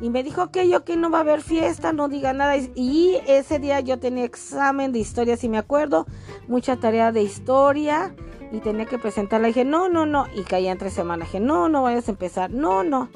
Y 0.03 0.11
me 0.11 0.25
dijo 0.25 0.51
que 0.51 0.69
yo 0.69 0.85
que 0.85 0.97
no 0.97 1.11
va 1.11 1.19
a 1.19 1.21
haber 1.21 1.43
fiesta, 1.43 1.93
no 1.93 2.09
diga 2.09 2.33
nada. 2.33 2.57
Y 2.75 3.21
ese 3.29 3.61
día 3.61 3.79
yo 3.79 4.01
tenía 4.01 4.25
examen 4.25 4.91
de 4.91 4.99
historia, 4.99 5.37
si 5.37 5.49
me 5.49 5.59
acuerdo, 5.59 6.07
mucha 6.49 6.77
tarea 6.77 7.13
de 7.13 7.23
historia 7.23 8.13
y 8.51 8.59
tenía 8.59 8.87
que 8.87 8.99
presentarla. 8.99 9.47
dije, 9.47 9.65
no, 9.65 9.89
no, 9.89 10.05
no. 10.05 10.27
Y 10.35 10.43
caía 10.43 10.73
en 10.73 10.79
tres 10.79 10.93
semanas. 10.93 11.29
dije, 11.29 11.39
no, 11.39 11.69
no 11.69 11.85
vayas 11.85 12.09
a 12.09 12.11
empezar. 12.11 12.51
No, 12.51 12.83
no. 12.83 13.11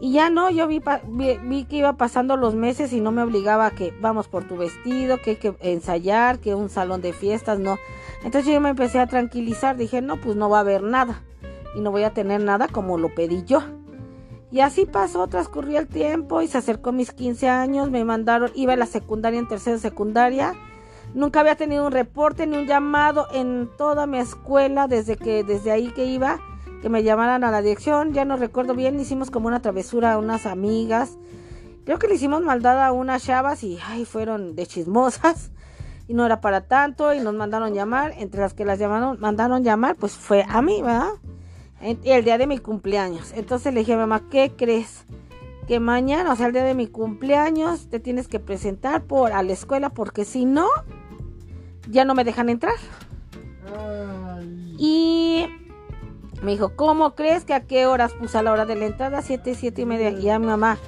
Y 0.00 0.10
ya 0.10 0.30
no, 0.30 0.50
yo 0.50 0.66
vi, 0.66 0.82
vi, 1.44 1.64
que 1.66 1.76
iba 1.76 1.92
pasando 1.92 2.36
los 2.36 2.56
meses 2.56 2.92
y 2.92 3.00
no 3.00 3.12
me 3.12 3.22
obligaba 3.22 3.66
a 3.66 3.70
que 3.70 3.94
vamos 4.00 4.26
por 4.26 4.42
tu 4.42 4.56
vestido, 4.56 5.18
que 5.18 5.30
hay 5.30 5.36
que 5.36 5.54
ensayar, 5.60 6.40
que 6.40 6.56
un 6.56 6.70
salón 6.70 7.02
de 7.02 7.12
fiestas, 7.12 7.60
no. 7.60 7.78
Entonces 8.24 8.52
yo 8.52 8.60
me 8.60 8.70
empecé 8.70 8.98
a 8.98 9.06
tranquilizar. 9.06 9.76
Dije, 9.76 10.02
no, 10.02 10.20
pues 10.20 10.34
no 10.34 10.50
va 10.50 10.56
a 10.56 10.62
haber 10.62 10.82
nada. 10.82 11.22
Y 11.76 11.80
no 11.80 11.92
voy 11.92 12.02
a 12.02 12.10
tener 12.10 12.42
nada 12.42 12.66
como 12.66 12.98
lo 12.98 13.14
pedí 13.14 13.44
yo. 13.44 13.62
Y 14.50 14.60
así 14.60 14.84
pasó, 14.86 15.26
transcurrió 15.28 15.78
el 15.78 15.86
tiempo 15.86 16.42
y 16.42 16.48
se 16.48 16.58
acercó 16.58 16.92
mis 16.92 17.12
15 17.12 17.48
años, 17.48 17.90
me 17.90 18.04
mandaron, 18.04 18.50
iba 18.54 18.72
a 18.72 18.76
la 18.76 18.86
secundaria 18.86 19.38
en 19.38 19.48
tercera 19.48 19.78
secundaria, 19.78 20.54
Nunca 21.14 21.40
había 21.40 21.56
tenido 21.56 21.86
un 21.86 21.92
reporte 21.92 22.46
ni 22.46 22.56
un 22.56 22.66
llamado 22.66 23.26
en 23.32 23.68
toda 23.76 24.06
mi 24.06 24.18
escuela 24.18 24.86
desde 24.86 25.16
que 25.16 25.42
desde 25.42 25.72
ahí 25.72 25.90
que 25.90 26.04
iba 26.04 26.38
que 26.82 26.88
me 26.88 27.02
llamaran 27.02 27.44
a 27.44 27.50
la 27.50 27.60
dirección, 27.60 28.14
ya 28.14 28.24
no 28.24 28.36
recuerdo 28.36 28.74
bien, 28.74 28.98
hicimos 28.98 29.30
como 29.30 29.48
una 29.48 29.60
travesura 29.60 30.14
a 30.14 30.18
unas 30.18 30.46
amigas. 30.46 31.18
Creo 31.84 31.98
que 31.98 32.08
le 32.08 32.14
hicimos 32.14 32.42
maldad 32.42 32.82
a 32.82 32.92
unas 32.92 33.22
chavas 33.22 33.62
y 33.64 33.78
ay, 33.86 34.06
fueron 34.06 34.54
de 34.54 34.66
chismosas 34.66 35.50
y 36.08 36.14
no 36.14 36.24
era 36.24 36.40
para 36.40 36.62
tanto 36.62 37.12
y 37.12 37.20
nos 37.20 37.34
mandaron 37.34 37.74
llamar, 37.74 38.14
entre 38.16 38.40
las 38.40 38.54
que 38.54 38.64
las 38.64 38.78
llamaron, 38.78 39.20
mandaron 39.20 39.62
llamar, 39.62 39.96
pues 39.96 40.12
fue 40.12 40.46
a 40.48 40.62
mí, 40.62 40.80
¿verdad? 40.80 41.10
El 41.80 42.24
día 42.24 42.38
de 42.38 42.46
mi 42.46 42.58
cumpleaños. 42.58 43.32
Entonces 43.34 43.72
le 43.72 43.80
dije 43.80 43.94
a 43.94 43.96
mamá, 43.96 44.28
¿qué 44.30 44.52
crees? 44.56 45.04
Que 45.66 45.80
mañana, 45.80 46.32
o 46.32 46.36
sea, 46.36 46.46
el 46.46 46.52
día 46.52 46.64
de 46.64 46.74
mi 46.74 46.88
cumpleaños, 46.88 47.88
te 47.88 48.00
tienes 48.00 48.28
que 48.28 48.40
presentar 48.40 49.04
por 49.04 49.32
a 49.32 49.42
la 49.42 49.52
escuela 49.52 49.90
porque 49.90 50.24
si 50.24 50.44
no, 50.44 50.66
ya 51.88 52.04
no 52.04 52.14
me 52.14 52.24
dejan 52.24 52.48
entrar. 52.48 52.74
Y 54.78 55.46
me 56.42 56.52
dijo, 56.52 56.74
¿cómo 56.74 57.14
crees 57.14 57.44
que 57.44 57.54
a 57.54 57.66
qué 57.66 57.86
horas 57.86 58.12
puse 58.12 58.38
a 58.38 58.42
la 58.42 58.52
hora 58.52 58.66
de 58.66 58.76
la 58.76 58.86
entrada? 58.86 59.22
Siete, 59.22 59.54
siete 59.54 59.82
y 59.82 59.86
media. 59.86 60.10
Y 60.10 60.28
a 60.28 60.38
mi 60.38 60.46
mamá 60.46 60.78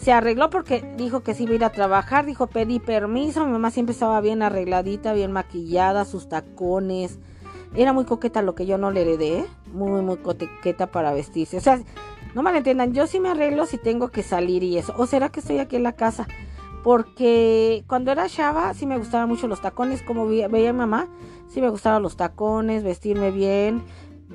se 0.00 0.12
arregló 0.12 0.50
porque 0.50 0.94
dijo 0.96 1.20
que 1.20 1.34
sí 1.34 1.44
iba 1.44 1.52
a 1.52 1.56
ir 1.56 1.64
a 1.64 1.72
trabajar. 1.72 2.26
Dijo, 2.26 2.46
pedí 2.46 2.78
permiso. 2.80 3.44
Mi 3.44 3.52
mamá 3.52 3.70
siempre 3.70 3.92
estaba 3.92 4.20
bien 4.20 4.42
arregladita, 4.42 5.12
bien 5.12 5.32
maquillada, 5.32 6.04
sus 6.04 6.28
tacones. 6.28 7.18
Era 7.74 7.92
muy 7.92 8.06
coqueta 8.06 8.42
lo 8.42 8.54
que 8.54 8.66
yo 8.66 8.78
no 8.78 8.90
le 8.90 9.02
heredé. 9.02 9.46
Muy, 9.76 10.02
muy 10.02 10.16
coqueta 10.16 10.86
para 10.88 11.12
vestirse. 11.12 11.58
O 11.58 11.60
sea, 11.60 11.80
no 12.34 12.42
me 12.42 12.56
entiendan. 12.56 12.92
Yo 12.92 13.06
sí 13.06 13.20
me 13.20 13.30
arreglo 13.30 13.66
si 13.66 13.78
tengo 13.78 14.08
que 14.08 14.22
salir 14.22 14.62
y 14.62 14.78
eso. 14.78 14.94
O 14.96 15.06
será 15.06 15.28
que 15.28 15.40
estoy 15.40 15.58
aquí 15.58 15.76
en 15.76 15.82
la 15.82 15.92
casa. 15.92 16.26
Porque 16.82 17.84
cuando 17.88 18.12
era 18.12 18.28
chava 18.28 18.72
sí 18.74 18.86
me 18.86 18.98
gustaban 18.98 19.28
mucho 19.28 19.48
los 19.48 19.60
tacones. 19.60 20.02
Como 20.02 20.26
veía, 20.26 20.48
veía 20.48 20.72
mi 20.72 20.78
mamá, 20.78 21.08
sí 21.48 21.60
me 21.60 21.68
gustaban 21.68 22.02
los 22.02 22.16
tacones, 22.16 22.84
vestirme 22.84 23.30
bien 23.30 23.82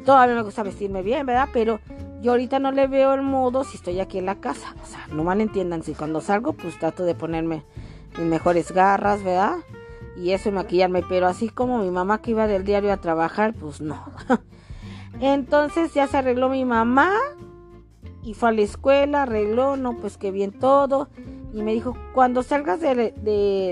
Todavía 0.06 0.36
me 0.36 0.42
gusta 0.42 0.64
vestirme 0.64 1.04
bien, 1.04 1.26
¿verdad? 1.26 1.50
Pero 1.54 1.80
yo 2.22 2.32
ahorita 2.32 2.60
no 2.60 2.72
le 2.72 2.88
veo 2.88 3.14
el 3.14 3.22
modo 3.22 3.64
si 3.64 3.78
estoy 3.78 4.00
aquí 4.00 4.18
en 4.18 4.26
la 4.26 4.36
casa. 4.36 4.74
O 4.82 4.86
sea, 4.86 5.08
no 5.12 5.24
malentiendan. 5.24 5.84
Si 5.84 5.94
cuando 5.94 6.22
salgo, 6.22 6.54
pues 6.54 6.80
trato 6.80 7.04
de 7.04 7.14
ponerme 7.14 7.64
mis 8.18 8.26
mejores 8.26 8.72
garras, 8.72 9.24
¿verdad? 9.24 9.58
Y 10.18 10.32
eso 10.32 10.50
y 10.50 10.54
maquillarme. 10.54 11.04
Pero 11.08 11.28
así 11.28 11.50
como 11.50 11.80
mi 11.80 11.92
mamá 11.92 12.22
que 12.22 12.32
iba 12.32 12.48
del 12.48 12.64
diario 12.64 12.92
a 12.92 12.98
trabajar, 12.98 13.54
pues 13.54 13.82
no. 13.82 14.04
Entonces 15.20 15.94
ya 15.94 16.08
se 16.08 16.18
arregló 16.18 16.50
mi 16.50 16.66
mamá 16.66 17.12
y 18.24 18.34
fue 18.34 18.50
a 18.50 18.52
la 18.52 18.62
escuela, 18.62 19.24
arregló, 19.24 19.78
no, 19.78 19.98
pues 19.98 20.18
que 20.18 20.32
bien 20.32 20.52
todo. 20.52 21.10
Y 21.54 21.64
me 21.64 21.74
dijo, 21.74 21.98
cuando 22.14 22.44
salgas 22.44 22.80
de, 22.80 23.14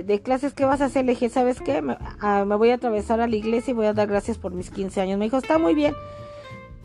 de, 0.05 0.22
clases, 0.22 0.53
¿qué 0.53 0.65
vas 0.65 0.81
a 0.81 0.86
hacer? 0.86 1.05
Le 1.05 1.13
dije, 1.13 1.29
¿sabes 1.29 1.62
qué? 1.62 1.81
Me, 1.81 1.98
ah, 2.19 2.43
me, 2.46 2.55
voy 2.55 2.72
a 2.72 2.75
atravesar 2.75 3.22
a 3.22 3.27
la 3.27 3.36
iglesia 3.36 3.72
y 3.72 3.74
voy 3.74 3.86
a 3.86 3.93
dar 3.93 4.08
gracias 4.08 4.38
por 4.38 4.51
mis 4.51 4.69
15 4.69 5.01
años. 5.01 5.17
Me 5.17 5.25
dijo, 5.25 5.38
está 5.38 5.58
muy 5.58 5.74
bien 5.74 5.96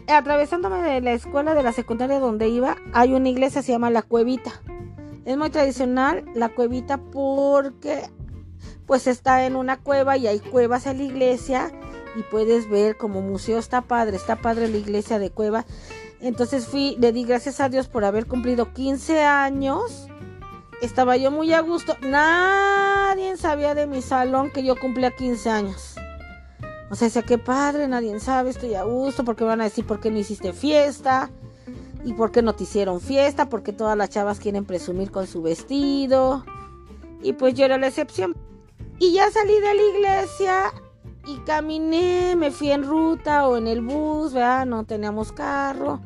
atravesándome 0.06 0.82
de 0.82 1.00
la 1.00 1.12
escuela 1.12 1.54
de 1.54 1.62
la 1.62 1.72
secundaria 1.72 2.20
donde 2.20 2.48
iba, 2.48 2.76
hay 2.92 3.14
una 3.14 3.28
iglesia 3.28 3.62
se 3.62 3.72
llama 3.72 3.90
La 3.90 4.02
Cuevita. 4.02 4.52
Es 5.24 5.36
muy 5.38 5.48
tradicional 5.48 6.24
la 6.34 6.50
cuevita 6.50 6.98
porque 6.98 8.02
pues 8.86 9.06
está 9.06 9.46
en 9.46 9.56
una 9.56 9.78
cueva 9.78 10.18
y 10.18 10.26
hay 10.26 10.38
cuevas 10.38 10.86
en 10.86 10.98
la 10.98 11.04
iglesia 11.04 11.72
y 12.16 12.22
puedes 12.22 12.68
ver 12.68 12.96
como 12.96 13.20
museo 13.20 13.58
está 13.58 13.82
padre, 13.82 14.16
está 14.16 14.36
padre 14.36 14.68
la 14.68 14.76
iglesia 14.76 15.18
de 15.18 15.30
cueva. 15.30 15.64
Entonces 16.20 16.66
fui, 16.66 16.96
le 16.98 17.12
di 17.12 17.24
gracias 17.24 17.60
a 17.60 17.68
Dios 17.68 17.88
por 17.88 18.04
haber 18.04 18.26
cumplido 18.26 18.72
15 18.72 19.22
años. 19.22 20.08
Estaba 20.80 21.16
yo 21.16 21.30
muy 21.30 21.52
a 21.52 21.60
gusto. 21.60 21.96
Nadie 22.02 23.36
sabía 23.36 23.74
de 23.74 23.86
mi 23.86 24.02
salón 24.02 24.50
que 24.50 24.64
yo 24.64 24.76
cumplía 24.78 25.10
15 25.10 25.50
años. 25.50 25.94
O 26.90 26.94
sea, 26.94 27.08
decía, 27.08 27.22
qué 27.22 27.38
padre, 27.38 27.88
nadie 27.88 28.18
sabe, 28.20 28.50
estoy 28.50 28.74
a 28.74 28.84
gusto, 28.84 29.24
porque 29.24 29.44
van 29.44 29.60
a 29.60 29.64
decir 29.64 29.86
por 29.86 30.00
qué 30.00 30.10
no 30.10 30.18
hiciste 30.18 30.52
fiesta, 30.52 31.30
y 32.04 32.12
por 32.12 32.30
qué 32.30 32.42
no 32.42 32.54
te 32.54 32.64
hicieron 32.64 33.00
fiesta, 33.00 33.48
porque 33.48 33.72
todas 33.72 33.96
las 33.96 34.10
chavas 34.10 34.38
quieren 34.38 34.64
presumir 34.64 35.10
con 35.10 35.26
su 35.26 35.42
vestido. 35.42 36.44
Y 37.22 37.32
pues 37.32 37.54
yo 37.54 37.64
era 37.64 37.78
la 37.78 37.88
excepción. 37.88 38.36
Y 38.98 39.14
ya 39.14 39.30
salí 39.30 39.54
de 39.54 39.74
la 39.74 39.82
iglesia 39.82 40.72
y 41.26 41.36
caminé, 41.46 42.36
me 42.36 42.50
fui 42.50 42.70
en 42.70 42.84
ruta 42.84 43.48
o 43.48 43.56
en 43.56 43.66
el 43.66 43.80
bus, 43.80 44.32
¿verdad? 44.32 44.66
No 44.66 44.84
teníamos 44.84 45.32
carro. 45.32 46.00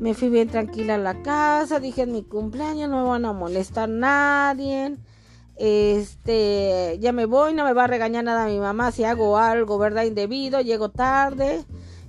Me 0.00 0.14
fui 0.14 0.28
bien 0.28 0.48
tranquila 0.48 0.94
a 0.94 0.98
la 0.98 1.22
casa, 1.22 1.80
dije 1.80 2.02
en 2.02 2.12
mi 2.12 2.22
cumpleaños 2.22 2.88
no 2.88 3.02
me 3.02 3.08
van 3.08 3.24
a 3.24 3.32
molestar 3.32 3.88
nadie 3.88 4.96
este, 5.58 6.98
ya 7.00 7.12
me 7.12 7.26
voy, 7.26 7.52
no 7.52 7.64
me 7.64 7.72
va 7.72 7.84
a 7.84 7.88
regañar 7.88 8.24
nada 8.24 8.46
mi 8.46 8.58
mamá 8.58 8.92
si 8.92 9.04
hago 9.04 9.36
algo, 9.38 9.76
¿verdad? 9.76 10.04
Indebido, 10.04 10.60
llego 10.60 10.90
tarde. 10.90 11.64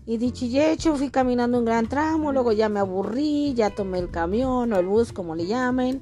Y 0.06 0.18
dicho 0.18 0.46
y 0.46 0.60
hecho, 0.60 0.96
fui 0.96 1.10
caminando 1.10 1.60
un 1.60 1.66
gran 1.66 1.88
tramo, 1.88 2.32
luego 2.32 2.52
ya 2.52 2.70
me 2.70 2.80
aburrí, 2.80 3.54
ya 3.54 3.70
tomé 3.70 4.00
el 4.00 4.10
camión 4.10 4.74
o 4.74 4.80
el 4.80 4.86
bus, 4.88 5.14
como 5.14 5.36
le 5.36 5.46
llamen, 5.46 6.02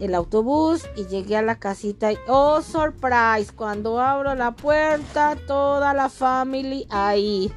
el 0.00 0.14
autobús 0.14 0.84
y 0.96 1.06
llegué 1.06 1.36
a 1.36 1.42
la 1.42 1.58
casita 1.58 2.12
y, 2.12 2.18
oh, 2.26 2.62
surprise, 2.62 3.52
cuando 3.54 4.00
abro 4.00 4.34
la 4.34 4.52
puerta, 4.52 5.36
toda 5.46 5.94
la 5.94 6.08
family 6.08 6.86
ahí. 6.90 7.52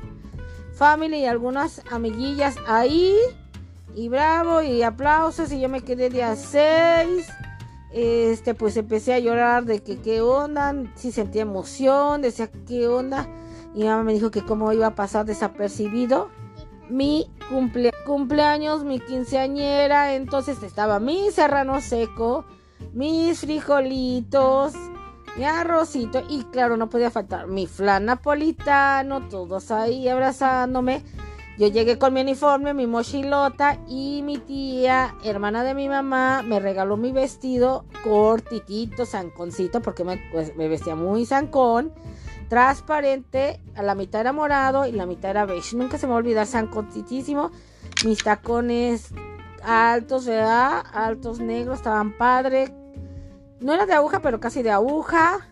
Family 0.73 1.19
y 1.19 1.25
algunas 1.25 1.81
amiguillas 1.91 2.55
ahí. 2.67 3.15
Y 3.95 4.09
bravo, 4.09 4.61
y 4.61 4.83
aplausos, 4.83 5.51
y 5.51 5.59
yo 5.61 5.69
me 5.69 5.81
quedé 5.81 6.09
de 6.09 6.23
a 6.23 6.35
seis. 6.35 7.27
Este 7.91 8.55
pues 8.55 8.75
empecé 8.75 9.13
a 9.13 9.19
llorar 9.19 9.65
de 9.65 9.83
que 9.83 9.99
qué 9.99 10.21
onda, 10.21 10.73
si 10.95 11.11
sentía 11.11 11.43
emoción, 11.43 12.21
decía 12.21 12.49
qué 12.67 12.87
onda 12.87 13.27
y 13.73 13.79
mi 13.79 13.85
mamá 13.85 14.03
me 14.03 14.13
dijo 14.13 14.31
que 14.31 14.43
cómo 14.43 14.71
iba 14.71 14.87
a 14.87 14.95
pasar 14.95 15.25
desapercibido 15.25 16.29
mi 16.93 17.27
cumpleaños, 18.05 18.83
mi 18.83 18.99
quinceañera, 18.99 20.13
entonces 20.13 20.61
estaba 20.61 20.99
mi 20.99 21.31
serrano 21.31 21.81
seco, 21.81 22.45
mis 22.93 23.39
frijolitos, 23.39 24.73
mi 25.35 25.43
arrocito 25.43 26.21
y 26.29 26.43
claro 26.43 26.77
no 26.77 26.91
podía 26.91 27.09
faltar 27.09 27.47
mi 27.47 27.65
flan 27.65 28.05
napolitano, 28.05 29.27
todos 29.27 29.71
ahí 29.71 30.07
abrazándome. 30.07 31.03
Yo 31.57 31.67
llegué 31.67 31.97
con 31.97 32.13
mi 32.13 32.21
uniforme, 32.21 32.75
mi 32.75 32.85
mochilota 32.85 33.79
y 33.87 34.21
mi 34.23 34.37
tía, 34.37 35.15
hermana 35.23 35.63
de 35.63 35.73
mi 35.73 35.89
mamá, 35.89 36.43
me 36.43 36.59
regaló 36.59 36.95
mi 36.95 37.11
vestido 37.11 37.85
cortitito, 38.03 39.07
zanconcito, 39.07 39.81
porque 39.81 40.03
me, 40.03 40.17
pues, 40.31 40.55
me 40.55 40.67
vestía 40.67 40.95
muy 40.95 41.25
zancón, 41.25 41.91
transparente, 42.53 43.59
a 43.73 43.81
la 43.81 43.95
mitad 43.95 44.21
era 44.21 44.31
morado 44.31 44.85
y 44.85 44.91
la 44.91 45.07
mitad 45.07 45.31
era 45.31 45.45
beige. 45.45 45.75
Nunca 45.75 45.97
se 45.97 46.05
me 46.05 46.11
va 46.11 46.17
a 46.17 46.19
olvidar. 46.19 46.47
Mis 48.05 48.23
tacones 48.23 49.11
altos, 49.63 50.27
¿verdad? 50.27 50.83
Altos 50.93 51.39
negros, 51.39 51.79
estaban 51.79 52.15
padre. 52.15 52.71
No 53.59 53.73
era 53.73 53.87
de 53.87 53.93
aguja, 53.93 54.19
pero 54.21 54.39
casi 54.39 54.61
de 54.61 54.69
aguja. 54.69 55.47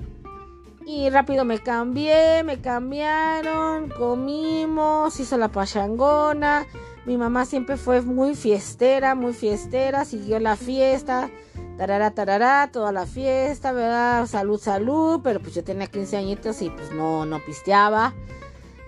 Y 0.86 1.10
rápido 1.10 1.44
me 1.44 1.58
cambié, 1.58 2.44
me 2.44 2.62
cambiaron, 2.62 3.90
comimos, 3.90 5.20
hizo 5.20 5.38
la 5.40 5.48
pachangona. 5.48 6.68
Mi 7.06 7.18
mamá 7.18 7.46
siempre 7.46 7.78
fue 7.78 8.02
muy 8.02 8.36
fiestera, 8.36 9.16
muy 9.16 9.34
fiestera, 9.34 10.06
siguió 10.06 10.40
la 10.40 10.56
fiesta, 10.56 11.32
tarara, 11.78 12.12
tarara, 12.12 12.70
toda 12.72 12.92
la 12.92 13.08
fiesta, 13.08 13.72
¿verdad? 13.72 14.28
Salud, 14.28 14.60
salud, 14.60 15.20
pero 15.24 15.40
pues 15.40 15.56
yo 15.56 15.64
tenía 15.64 15.88
15 15.88 16.18
añitos 16.18 16.62
y 16.62 16.70
pues 16.70 16.92
no, 16.92 17.26
no 17.26 17.40
pisteaba. 17.44 18.14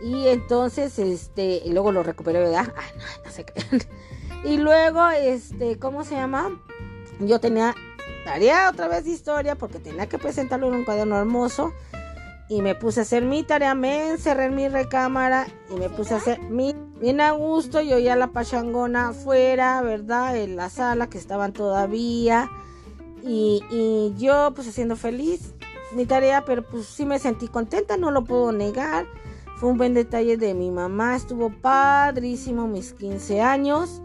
Y 0.04 0.28
entonces, 0.28 1.00
este, 1.00 1.62
y 1.66 1.72
luego 1.72 1.92
lo 1.92 2.04
recuperé, 2.04 2.40
¿verdad? 2.40 2.72
Ah, 2.76 2.82
no, 2.98 3.24
no 3.26 3.32
sé 3.32 3.46
y 4.44 4.58
luego, 4.58 5.10
este, 5.10 5.80
¿cómo 5.80 6.04
se 6.04 6.16
llama? 6.16 6.52
Yo 7.20 7.40
tenía 7.40 7.74
tarea 8.26 8.70
otra 8.70 8.88
vez 8.88 9.06
de 9.06 9.12
historia 9.12 9.56
porque 9.56 9.80
tenía 9.80 10.08
que 10.08 10.18
presentarlo 10.18 10.68
en 10.68 10.76
un 10.76 10.86
cuaderno 10.86 11.18
hermoso. 11.18 11.74
Y 12.50 12.62
me 12.62 12.76
puse 12.76 13.00
a 13.00 13.04
hacer 13.04 13.24
mi 13.24 13.44
tarea, 13.44 13.74
me 13.74 14.10
encerré 14.12 14.46
en 14.46 14.56
mi 14.56 14.68
recámara 14.68 15.48
y 15.72 15.80
me 15.80 15.90
puse 15.90 16.14
a 16.14 16.18
hacer 16.18 16.40
mi 16.42 16.73
bien 17.00 17.22
a 17.22 17.32
gusto. 17.32 17.82
Yo 17.82 18.00
ya 18.00 18.16
la 18.16 18.28
pachangona 18.28 19.10
afuera, 19.10 19.82
¿verdad? 19.82 20.38
En 20.38 20.56
la 20.56 20.70
sala 20.70 21.08
que 21.08 21.18
estaban 21.18 21.54
todavía. 21.54 22.50
Y, 23.24 23.64
y 23.72 24.14
yo 24.18 24.52
pues 24.54 24.68
haciendo 24.68 24.96
feliz 24.96 25.54
mi 25.96 26.06
tarea, 26.06 26.44
pero 26.46 26.64
pues 26.64 26.86
sí 26.86 27.06
me 27.06 27.20
sentí 27.20 27.48
contenta, 27.48 27.98
no 27.98 28.12
lo 28.12 28.24
puedo 28.24 28.52
negar. 28.52 29.06
Fue 29.58 29.70
un 29.70 29.78
buen 29.78 29.94
detalle 29.94 30.38
de 30.38 30.54
mi 30.54 30.72
mamá, 30.72 31.16
estuvo 31.16 31.50
padrísimo 31.50 32.68
mis 32.68 32.94
15 32.94 33.42
años. 33.42 34.02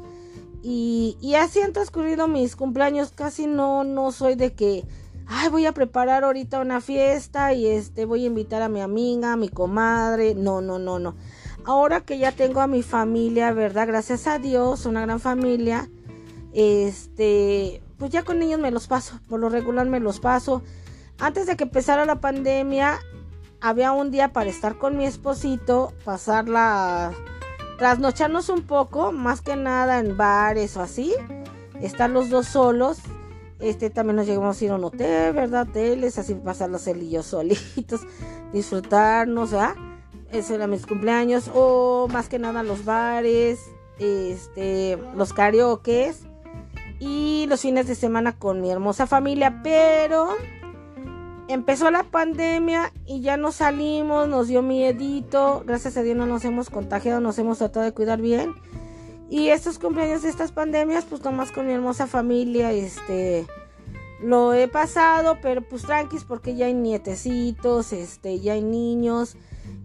Y, 0.63 1.17
y 1.21 1.35
así 1.35 1.61
han 1.61 1.73
transcurrido 1.73 2.29
mis 2.29 2.57
cumpleaños. 2.57 3.13
Casi 3.13 3.47
no, 3.47 3.85
no 3.85 4.13
soy 4.13 4.35
de 4.35 4.53
que, 4.53 4.85
ay, 5.27 5.49
voy 5.49 5.67
a 5.67 5.73
preparar 5.73 6.25
ahorita 6.25 6.61
una 6.61 6.81
fiesta 6.81 7.53
y 7.55 7.67
este, 7.67 8.05
voy 8.05 8.25
a 8.25 8.27
invitar 8.27 8.63
a 8.63 8.69
mi 8.69 8.81
amiga, 8.81 9.33
a 9.33 9.37
mi 9.37 9.49
comadre. 9.49 10.35
No, 10.35 10.61
no, 10.61 10.79
no, 10.79 10.99
no. 10.99 11.17
Ahora 11.69 12.01
que 12.01 12.17
ya 12.17 12.33
tengo 12.33 12.63
a 12.63 12.67
mi 12.67 12.83
familia, 12.83 13.53
¿verdad? 13.53 13.87
Gracias 13.87 14.27
a 14.27 14.39
Dios, 14.39 14.87
una 14.87 15.03
gran 15.03 15.21
familia. 15.21 15.91
Este, 16.55 17.83
pues 17.99 18.11
ya 18.11 18.23
con 18.23 18.41
ellos 18.41 18.59
me 18.59 18.71
los 18.71 18.87
paso. 18.87 19.21
Por 19.29 19.39
lo 19.39 19.51
regular 19.51 19.87
me 19.87 20.01
los 20.01 20.19
paso. 20.19 20.63
Antes 21.19 21.47
de 21.47 21.59
que 21.59 21.65
empezara 21.65 22.07
la 22.07 22.23
pandemia, 22.23 22.99
había 23.61 23.93
un 23.93 24.11
día 24.11 24.33
para 24.33 24.49
estar 24.49 24.79
con 24.79 24.97
mi 24.97 25.05
esposito, 25.05 25.93
pasarla, 26.07 27.13
trasnocharnos 27.77 28.49
un 28.49 28.63
poco, 28.63 29.13
más 29.13 29.43
que 29.43 29.55
nada 29.55 29.99
en 29.99 30.17
bares 30.17 30.75
o 30.79 30.81
así, 30.81 31.13
estar 31.83 32.09
los 32.09 32.31
dos 32.31 32.47
solos. 32.47 33.01
Este 33.61 33.91
también 33.91 34.17
nos 34.17 34.27
llegamos 34.27 34.59
a 34.59 34.65
ir 34.65 34.71
a 34.71 34.77
un 34.77 34.85
hotel, 34.85 35.35
¿verdad? 35.35 35.69
Hoteles, 35.69 36.19
así 36.19 36.33
pasar 36.35 36.71
los 36.71 36.81
celillos 36.81 37.27
solitos, 37.27 38.01
disfrutarnos, 38.55 39.51
¿verdad? 39.51 39.75
Eso 40.33 40.55
era 40.55 40.67
mis 40.67 40.87
cumpleaños, 40.87 41.51
o 41.55 42.09
más 42.13 42.29
que 42.29 42.39
nada 42.39 42.63
los 42.63 42.85
bares, 42.85 43.61
este, 43.99 44.99
los 45.17 45.33
karaokes 45.33 46.17
y 47.01 47.47
los 47.49 47.63
fines 47.63 47.87
de 47.87 47.95
semana 47.95 48.39
con 48.39 48.61
mi 48.61 48.71
hermosa 48.71 49.07
familia, 49.07 49.61
pero 49.63 50.29
empezó 51.49 51.91
la 51.91 52.05
pandemia 52.05 52.93
y 53.07 53.21
ya 53.23 53.37
no 53.37 53.53
salimos, 53.53 54.29
nos 54.29 54.49
dio 54.49 54.63
miedito, 54.63 55.63
gracias 55.67 55.97
a 55.97 56.03
Dios 56.03 56.17
no 56.17 56.27
nos 56.27 56.45
hemos 56.45 56.69
contagiado, 56.69 57.21
nos 57.21 57.39
hemos 57.39 57.59
tratado 57.59 57.87
de 57.87 57.93
cuidar 57.93 58.21
bien. 58.21 58.55
Y 59.31 59.49
estos 59.49 59.79
cumpleaños 59.79 60.23
de 60.23 60.31
estas 60.31 60.53
pandemias, 60.53 61.05
pues 61.05 61.23
nomás 61.23 61.53
con 61.53 61.67
mi 61.67 61.73
hermosa 61.73 62.07
familia, 62.07 62.73
este, 62.73 63.47
lo 64.23 64.55
he 64.55 64.69
pasado, 64.69 65.39
pero 65.43 65.63
pues 65.63 65.83
tranquis 65.83 66.25
porque 66.25 66.55
ya 66.55 66.67
hay 66.67 66.75
nietecitos, 66.75 67.93
este, 67.93 68.41
ya 68.41 68.55
hay 68.55 68.63
niños 68.63 69.37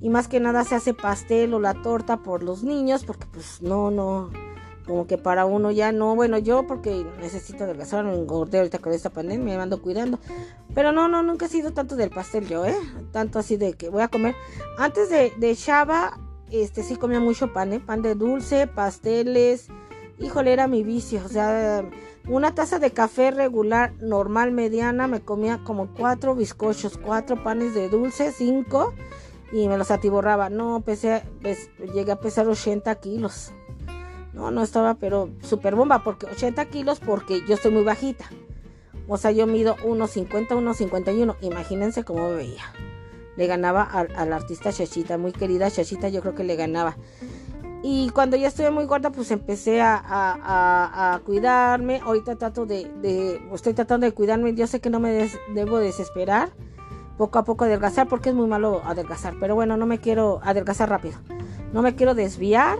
y 0.03 0.09
más 0.09 0.27
que 0.27 0.41
nada 0.41 0.65
se 0.65 0.75
hace 0.75 0.93
pastel 0.93 1.53
o 1.53 1.61
la 1.61 1.73
torta 1.73 2.17
por 2.17 2.43
los 2.43 2.61
niños 2.61 3.05
porque 3.05 3.25
pues 3.31 3.61
no, 3.61 3.89
no, 3.89 4.29
como 4.85 5.07
que 5.07 5.17
para 5.17 5.45
uno 5.45 5.71
ya 5.71 5.93
no, 5.93 6.13
bueno, 6.13 6.37
yo 6.37 6.67
porque 6.67 7.05
necesito 7.21 7.63
adelgazar, 7.63 8.03
me 8.03 8.13
engordé 8.13 8.57
ahorita 8.57 8.79
con 8.79 8.91
esta 8.91 9.11
pandemia, 9.11 9.55
me 9.55 9.61
ando 9.61 9.81
cuidando. 9.81 10.19
Pero 10.75 10.91
no, 10.91 11.07
no, 11.07 11.23
nunca 11.23 11.45
he 11.45 11.49
sido 11.49 11.71
tanto 11.71 11.95
del 11.95 12.09
pastel 12.09 12.49
yo, 12.49 12.65
¿eh? 12.65 12.75
Tanto 13.13 13.39
así 13.39 13.55
de 13.55 13.75
que 13.75 13.89
voy 13.89 14.01
a 14.01 14.09
comer. 14.09 14.35
Antes 14.77 15.09
de, 15.09 15.31
de 15.37 15.55
Shaba, 15.55 16.19
este 16.51 16.83
sí 16.83 16.97
comía 16.97 17.21
mucho 17.21 17.53
pan, 17.53 17.71
¿eh? 17.71 17.79
Pan 17.79 18.01
de 18.01 18.15
dulce, 18.15 18.67
pasteles. 18.67 19.69
Híjole, 20.19 20.51
era 20.51 20.67
mi 20.67 20.83
vicio. 20.83 21.21
O 21.25 21.29
sea, 21.29 21.89
una 22.27 22.53
taza 22.53 22.77
de 22.77 22.91
café 22.91 23.31
regular, 23.31 23.93
normal, 24.01 24.51
mediana, 24.51 25.07
me 25.07 25.21
comía 25.21 25.63
como 25.63 25.87
cuatro 25.93 26.35
bizcochos, 26.35 26.97
cuatro 26.97 27.41
panes 27.41 27.73
de 27.73 27.87
dulce, 27.87 28.33
cinco. 28.33 28.93
Y 29.53 29.67
me 29.67 29.77
los 29.77 29.91
atiborraba. 29.91 30.49
No, 30.49 30.81
pesé, 30.81 31.23
llegué 31.93 32.11
a 32.11 32.19
pesar 32.19 32.47
80 32.47 32.93
kilos. 32.95 33.53
No, 34.33 34.49
no 34.49 34.63
estaba, 34.63 34.95
pero 34.95 35.29
súper 35.41 35.75
bomba, 35.75 36.03
porque 36.03 36.25
80 36.25 36.65
kilos 36.65 36.99
porque 36.99 37.45
yo 37.47 37.53
estoy 37.53 37.71
muy 37.71 37.83
bajita. 37.83 38.25
O 39.07 39.17
sea, 39.17 39.31
yo 39.31 39.45
mido 39.45 39.75
1,50, 39.77 40.47
1,51. 40.49 41.35
Imagínense 41.41 42.03
cómo 42.03 42.31
veía. 42.31 42.63
Le 43.35 43.47
ganaba 43.47 43.83
al, 43.83 44.33
artista 44.33 44.71
Chachita, 44.71 45.17
muy 45.17 45.31
querida 45.31 45.69
Chachita, 45.69 46.09
yo 46.09 46.21
creo 46.21 46.35
que 46.35 46.43
le 46.43 46.55
ganaba. 46.55 46.97
Y 47.83 48.09
cuando 48.09 48.37
ya 48.37 48.47
estuve 48.47 48.71
muy 48.71 48.85
gorda, 48.85 49.11
pues 49.11 49.29
empecé 49.31 49.81
a, 49.81 51.21
cuidarme. 51.25 51.99
Ahorita 52.03 52.37
trato 52.37 52.65
de, 52.65 53.41
estoy 53.53 53.73
tratando 53.73 54.05
de 54.05 54.13
cuidarme. 54.13 54.55
Yo 54.55 54.67
sé 54.67 54.79
que 54.79 54.89
no 54.89 54.99
me 54.99 55.29
debo 55.53 55.79
desesperar. 55.79 56.51
Poco 57.17 57.39
a 57.39 57.43
poco 57.43 57.65
adelgazar, 57.65 58.07
porque 58.07 58.29
es 58.29 58.35
muy 58.35 58.47
malo 58.47 58.81
adelgazar. 58.85 59.35
Pero 59.39 59.55
bueno, 59.55 59.77
no 59.77 59.85
me 59.85 59.99
quiero 59.99 60.39
adelgazar 60.43 60.89
rápido. 60.89 61.15
No 61.71 61.81
me 61.81 61.95
quiero 61.95 62.15
desviar 62.15 62.77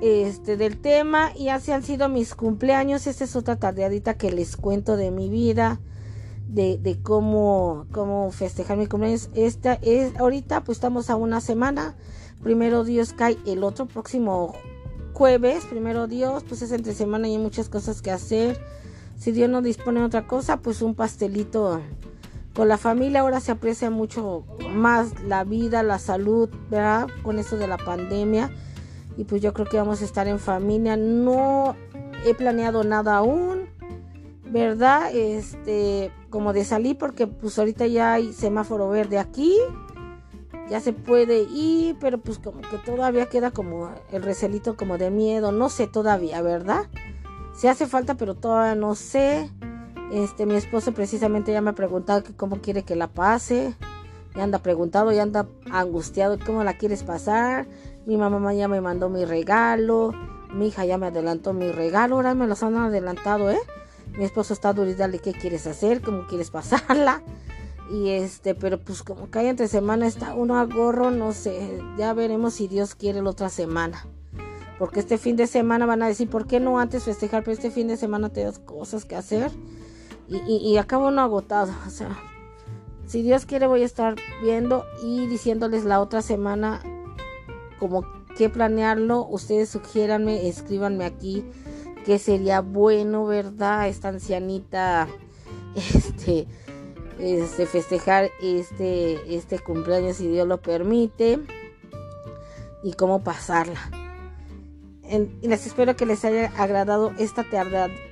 este, 0.00 0.56
del 0.56 0.78
tema 0.80 1.32
y 1.36 1.48
así 1.48 1.72
han 1.72 1.82
sido 1.82 2.08
mis 2.08 2.34
cumpleaños. 2.34 3.06
Esta 3.06 3.24
es 3.24 3.36
otra 3.36 3.56
tardeadita 3.56 4.14
que 4.14 4.32
les 4.32 4.56
cuento 4.56 4.96
de 4.96 5.10
mi 5.10 5.28
vida, 5.28 5.80
de, 6.48 6.98
cómo, 7.02 7.86
cómo 7.92 8.30
festejar 8.32 8.76
mi 8.76 8.86
cumpleaños. 8.86 9.30
Esta 9.34 9.74
es, 9.82 10.16
ahorita 10.18 10.64
pues 10.64 10.78
estamos 10.78 11.10
a 11.10 11.16
una 11.16 11.40
semana. 11.40 11.96
Primero 12.42 12.84
Dios 12.84 13.12
cae 13.12 13.36
el 13.46 13.62
otro 13.62 13.86
próximo 13.86 14.54
jueves. 15.12 15.64
Primero 15.66 16.06
Dios, 16.06 16.44
pues 16.48 16.62
es 16.62 16.72
entre 16.72 16.94
semana 16.94 17.28
y 17.28 17.32
hay 17.32 17.38
muchas 17.38 17.68
cosas 17.68 18.00
que 18.00 18.10
hacer. 18.10 18.58
Si 19.18 19.32
Dios 19.32 19.50
no 19.50 19.60
dispone 19.60 20.00
de 20.00 20.06
otra 20.06 20.26
cosa, 20.26 20.56
pues 20.56 20.80
un 20.80 20.94
pastelito 20.94 21.82
con 22.54 22.68
la 22.68 22.78
familia. 22.78 23.20
Ahora 23.20 23.40
se 23.40 23.52
aprecia 23.52 23.90
mucho 23.90 24.44
más 24.70 25.20
la 25.22 25.44
vida, 25.44 25.82
la 25.82 25.98
salud, 25.98 26.48
¿verdad? 26.70 27.08
Con 27.22 27.38
eso 27.38 27.56
de 27.56 27.66
la 27.66 27.78
pandemia 27.78 28.50
y 29.16 29.24
pues 29.24 29.42
yo 29.42 29.52
creo 29.52 29.66
que 29.66 29.76
vamos 29.76 30.00
a 30.00 30.04
estar 30.06 30.26
en 30.28 30.38
familia. 30.38 30.96
No 30.96 31.76
he 32.24 32.34
planeado 32.34 32.84
nada 32.84 33.16
aún, 33.18 33.68
¿verdad? 34.46 35.14
Este, 35.14 36.10
como 36.30 36.52
de 36.52 36.64
salir 36.64 36.96
porque 36.96 37.26
pues 37.26 37.58
ahorita 37.58 37.86
ya 37.86 38.14
hay 38.14 38.32
semáforo 38.32 38.88
verde 38.88 39.18
aquí. 39.18 39.54
Ya 40.70 40.80
se 40.80 40.92
puede 40.92 41.42
ir, 41.42 41.96
pero 42.00 42.18
pues 42.18 42.38
como 42.38 42.60
que 42.62 42.78
todavía 42.78 43.26
queda 43.26 43.50
como 43.50 43.90
el 44.12 44.22
recelito 44.22 44.76
como 44.76 44.98
de 44.98 45.10
miedo, 45.10 45.52
no 45.52 45.68
sé 45.68 45.86
todavía, 45.86 46.40
¿verdad? 46.42 46.84
Si 47.54 47.66
hace 47.66 47.86
falta, 47.86 48.14
pero 48.14 48.36
todavía 48.36 48.74
no 48.74 48.94
sé. 48.94 49.50
Este, 50.12 50.44
mi 50.44 50.54
esposo 50.54 50.92
precisamente 50.92 51.52
ya 51.52 51.60
me 51.60 51.70
ha 51.70 51.74
preguntado 51.74 52.22
que 52.22 52.34
cómo 52.34 52.60
quiere 52.60 52.82
que 52.82 52.96
la 52.96 53.08
pase. 53.08 53.74
Ya 54.34 54.44
anda 54.44 54.58
preguntado, 54.58 55.12
ya 55.12 55.22
anda 55.22 55.46
angustiado 55.70 56.38
cómo 56.44 56.64
la 56.64 56.74
quieres 56.74 57.02
pasar. 57.02 57.66
Mi 58.06 58.16
mamá 58.16 58.54
ya 58.54 58.68
me 58.68 58.80
mandó 58.80 59.08
mi 59.08 59.24
regalo. 59.24 60.12
Mi 60.52 60.68
hija 60.68 60.84
ya 60.84 60.98
me 60.98 61.06
adelantó 61.06 61.52
mi 61.52 61.70
regalo. 61.70 62.16
Ahora 62.16 62.34
me 62.34 62.46
los 62.46 62.62
han 62.62 62.76
adelantado, 62.76 63.50
¿eh? 63.50 63.60
Mi 64.16 64.24
esposo 64.24 64.52
está 64.52 64.72
duro 64.72 64.90
y 64.90 65.18
qué 65.18 65.32
quieres 65.32 65.66
hacer, 65.66 66.00
cómo 66.00 66.26
quieres 66.26 66.50
pasarla. 66.50 67.22
Y 67.90 68.10
este, 68.10 68.54
pero 68.54 68.78
pues 68.78 69.02
como 69.02 69.30
que 69.30 69.40
hay 69.40 69.46
entre 69.48 69.66
semana 69.66 70.06
está 70.06 70.34
uno 70.34 70.58
a 70.58 70.64
gorro, 70.64 71.10
no 71.10 71.32
sé. 71.32 71.80
Ya 71.98 72.12
veremos 72.14 72.54
si 72.54 72.68
Dios 72.68 72.94
quiere 72.94 73.22
la 73.22 73.30
otra 73.30 73.48
semana. 73.48 74.06
Porque 74.78 75.00
este 75.00 75.18
fin 75.18 75.36
de 75.36 75.46
semana 75.46 75.86
van 75.86 76.02
a 76.02 76.08
decir, 76.08 76.28
¿por 76.30 76.46
qué 76.46 76.60
no 76.60 76.78
antes 76.78 77.04
festejar? 77.04 77.42
Pero 77.42 77.52
este 77.52 77.70
fin 77.70 77.88
de 77.88 77.96
semana 77.96 78.28
te 78.28 78.44
das 78.44 78.58
cosas 78.58 79.04
que 79.04 79.16
hacer. 79.16 79.50
Y, 80.30 80.38
y, 80.46 80.56
y 80.56 80.78
agotado. 80.78 81.72
O 81.86 81.90
sea, 81.90 82.16
si 83.06 83.22
Dios 83.22 83.44
quiere 83.44 83.66
voy 83.66 83.82
a 83.82 83.86
estar 83.86 84.14
viendo 84.42 84.86
y 85.02 85.26
diciéndoles 85.26 85.84
la 85.84 86.00
otra 86.00 86.22
semana 86.22 86.80
como 87.78 88.04
que 88.36 88.48
planearlo, 88.48 89.26
ustedes 89.26 89.68
sugiéranme, 89.68 90.48
escríbanme 90.48 91.04
aquí 91.04 91.44
que 92.04 92.18
sería 92.18 92.60
bueno, 92.60 93.26
¿verdad? 93.26 93.88
Esta 93.88 94.08
ancianita, 94.08 95.08
este, 95.74 96.46
este, 97.18 97.66
festejar 97.66 98.30
este, 98.40 99.34
este 99.34 99.58
cumpleaños 99.58 100.16
si 100.16 100.28
Dios 100.28 100.46
lo 100.46 100.60
permite 100.60 101.40
y 102.82 102.92
cómo 102.92 103.22
pasarla. 103.22 103.99
Y 105.10 105.48
les 105.48 105.66
espero 105.66 105.96
que 105.96 106.06
les 106.06 106.24
haya 106.24 106.52
agradado 106.56 107.12
esta 107.18 107.44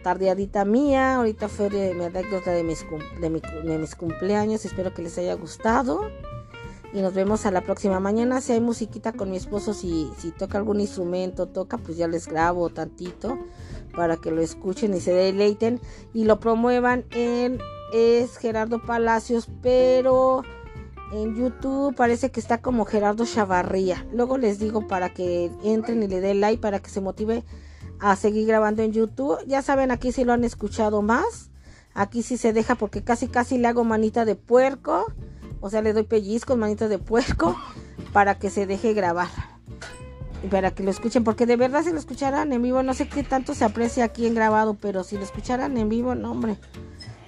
tardeadita 0.03 0.65
mía. 0.65 1.17
Ahorita 1.17 1.49
fue 1.49 1.71
mi 1.71 2.05
anécdota 2.05 2.51
de 2.51 2.65
mis, 2.65 3.95
cumpleaños. 3.95 4.65
Espero 4.65 4.93
que 4.93 5.03
les 5.03 5.17
haya 5.19 5.35
gustado 5.35 6.11
y 6.93 7.01
nos 7.01 7.15
vemos 7.15 7.47
a 7.47 7.53
la 7.53 7.61
próxima 7.61 8.01
mañana. 8.01 8.41
Si 8.41 8.53
hay 8.53 8.61
musiquita 8.61 9.13
con 9.13 9.31
mi 9.31 9.37
esposo, 9.37 9.75
si, 9.75 10.11
si 10.19 10.33
toca 10.33 10.59
algún 10.59 10.81
instrumento, 10.81 11.47
toca, 11.47 11.79
pues 11.79 11.97
ya 11.97 12.09
les 12.09 12.27
grabo 12.27 12.69
tantito 12.71 13.39
para 13.95 14.17
que 14.17 14.33
lo 14.33 14.41
escuchen 14.41 14.93
y 14.95 15.01
se 15.01 15.13
deleiten 15.13 15.81
y 16.13 16.25
lo 16.25 16.41
promuevan 16.41 17.05
en 17.13 17.59
es 17.93 18.37
Gerardo 18.37 18.81
Palacios, 18.81 19.49
pero 19.63 20.43
en 21.13 21.35
YouTube 21.35 21.95
parece 21.95 22.31
que 22.31 22.41
está 22.41 22.59
como 22.59 22.85
Gerardo 22.85 23.25
Chavarría. 23.25 24.07
Luego 24.13 24.39
les 24.39 24.59
digo 24.59 24.87
para 24.87 25.11
que 25.11 25.51
entren 25.65 26.03
y 26.03 26.09
le 26.09 26.21
den 26.21 26.41
like 26.41 26.61
para 26.61 26.81
que 26.81 26.91
se 26.91 27.01
motive 27.01 27.45
a 28.01 28.17
seguir 28.17 28.47
grabando 28.47 28.83
en 28.83 28.93
YouTube. 28.93 29.39
Ya 29.47 29.63
saben, 29.63 29.91
aquí 29.91 30.13
si 30.13 30.25
lo 30.25 30.33
han 30.33 30.45
escuchado 30.45 31.03
más. 31.03 31.51
Aquí 31.95 32.23
sí 32.23 32.37
se 32.37 32.53
deja 32.53 32.75
porque 32.75 33.03
casi 33.03 33.29
casi 33.29 33.59
le 33.59 33.69
hago 33.69 33.85
manita 33.85 34.25
de 34.25 34.37
puerco. 34.37 35.07
O 35.61 35.71
sea, 35.71 35.83
le 35.83 35.93
doy 35.93 36.05
pellizcos, 36.05 36.57
manitas 36.57 36.89
de 36.89 36.99
puerco, 36.99 37.57
para 38.13 38.39
que 38.39 38.51
se 38.51 38.67
deje 38.67 38.93
grabar. 38.93 39.29
Y 40.45 40.47
para 40.47 40.71
que 40.71 40.85
lo 40.85 40.91
escuchen, 40.91 41.25
porque 41.25 41.47
de 41.47 41.57
verdad 41.57 41.83
si 41.83 41.91
lo 41.91 41.99
escucharan 41.99 42.53
en 42.53 42.63
vivo, 42.63 42.85
no 42.85 42.95
sé 42.95 43.09
qué 43.09 43.25
tanto 43.25 43.55
se 43.55 43.65
aprecia 43.65 44.05
aquí 44.05 44.27
en 44.27 44.37
grabado, 44.37 44.75
pero 44.75 45.03
si 45.03 45.17
lo 45.17 45.23
escucharan 45.23 45.77
en 45.77 45.89
vivo, 45.89 46.15
no 46.15 46.31
hombre, 46.31 46.59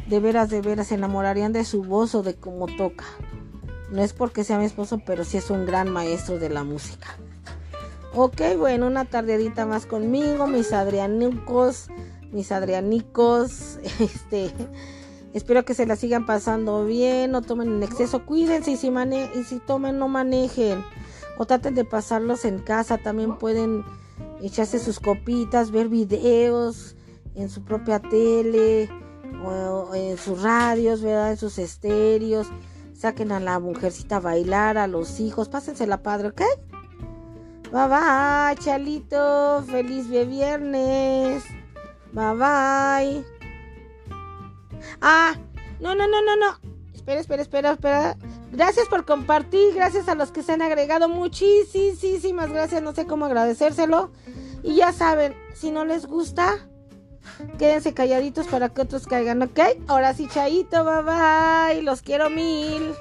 de 0.06 0.20
veras, 0.20 0.48
de 0.48 0.60
veras, 0.60 0.88
se 0.88 0.94
enamorarían 0.94 1.52
de 1.52 1.64
su 1.64 1.82
voz 1.82 2.14
o 2.14 2.22
de 2.22 2.36
cómo 2.36 2.66
toca. 2.66 3.04
No 3.90 4.02
es 4.02 4.12
porque 4.12 4.44
sea 4.44 4.58
mi 4.58 4.64
esposo, 4.64 5.00
pero 5.04 5.24
sí 5.24 5.36
es 5.36 5.50
un 5.50 5.66
gran 5.66 5.90
maestro 5.90 6.38
de 6.38 6.48
la 6.48 6.64
música. 6.64 7.08
Ok, 8.14 8.40
bueno, 8.58 8.86
una 8.86 9.04
tardedita 9.04 9.66
más 9.66 9.86
conmigo, 9.86 10.46
mis 10.46 10.72
adrianicos, 10.72 11.88
mis 12.32 12.52
adrianicos, 12.52 13.78
este... 14.00 14.52
Espero 15.32 15.64
que 15.64 15.74
se 15.74 15.86
la 15.86 15.94
sigan 15.94 16.26
pasando 16.26 16.84
bien, 16.84 17.30
no 17.30 17.40
tomen 17.40 17.68
en 17.68 17.82
exceso, 17.84 18.26
cuídense 18.26 18.72
y 18.72 18.76
si, 18.76 18.90
mane 18.90 19.30
y 19.36 19.44
si 19.44 19.60
tomen 19.60 19.96
no 19.96 20.08
manejen 20.08 20.84
o 21.38 21.46
traten 21.46 21.76
de 21.76 21.84
pasarlos 21.84 22.44
en 22.44 22.58
casa, 22.58 22.98
también 22.98 23.38
pueden 23.38 23.84
echarse 24.42 24.80
sus 24.80 24.98
copitas, 24.98 25.70
ver 25.70 25.88
videos 25.88 26.96
en 27.36 27.48
su 27.48 27.62
propia 27.62 28.00
tele 28.00 28.90
o 29.44 29.94
en 29.94 30.18
sus 30.18 30.42
radios, 30.42 31.00
¿verdad? 31.00 31.30
En 31.30 31.36
sus 31.36 31.58
estéreos. 31.58 32.48
Saquen 33.00 33.32
a 33.32 33.40
la 33.40 33.58
mujercita 33.58 34.16
a 34.16 34.20
bailar, 34.20 34.76
a 34.76 34.86
los 34.86 35.20
hijos. 35.20 35.48
Pásensela 35.48 36.02
padre, 36.02 36.28
¿ok? 36.28 36.42
Bye 37.72 37.88
bye, 37.88 38.62
Chalito. 38.62 39.64
Feliz 39.66 40.06
viernes. 40.06 41.42
Bye 42.12 42.34
bye. 42.34 43.24
Ah, 45.00 45.34
no, 45.80 45.94
no, 45.94 46.06
no, 46.06 46.20
no, 46.20 46.36
no. 46.36 46.58
Espera, 46.92 47.20
espera, 47.20 47.40
espera, 47.40 47.72
espera. 47.72 48.16
Gracias 48.52 48.86
por 48.88 49.06
compartir. 49.06 49.74
Gracias 49.74 50.06
a 50.10 50.14
los 50.14 50.30
que 50.30 50.42
se 50.42 50.52
han 50.52 50.60
agregado. 50.60 51.08
Muchísimas 51.08 52.50
gracias. 52.50 52.82
No 52.82 52.92
sé 52.92 53.06
cómo 53.06 53.24
agradecérselo. 53.24 54.10
Y 54.62 54.74
ya 54.76 54.92
saben, 54.92 55.34
si 55.54 55.70
no 55.70 55.86
les 55.86 56.04
gusta, 56.04 56.68
quédense 57.58 57.94
calladitos 57.94 58.46
para 58.46 58.68
que 58.68 58.82
otros 58.82 59.06
caigan, 59.06 59.42
¿ok? 59.42 59.60
Ahora 59.88 60.14
sí, 60.14 60.28
chaito, 60.28 60.84
bye 60.84 61.02
bye. 61.02 61.82
Los 61.82 62.02
quiero 62.02 62.30
mil. 62.30 62.94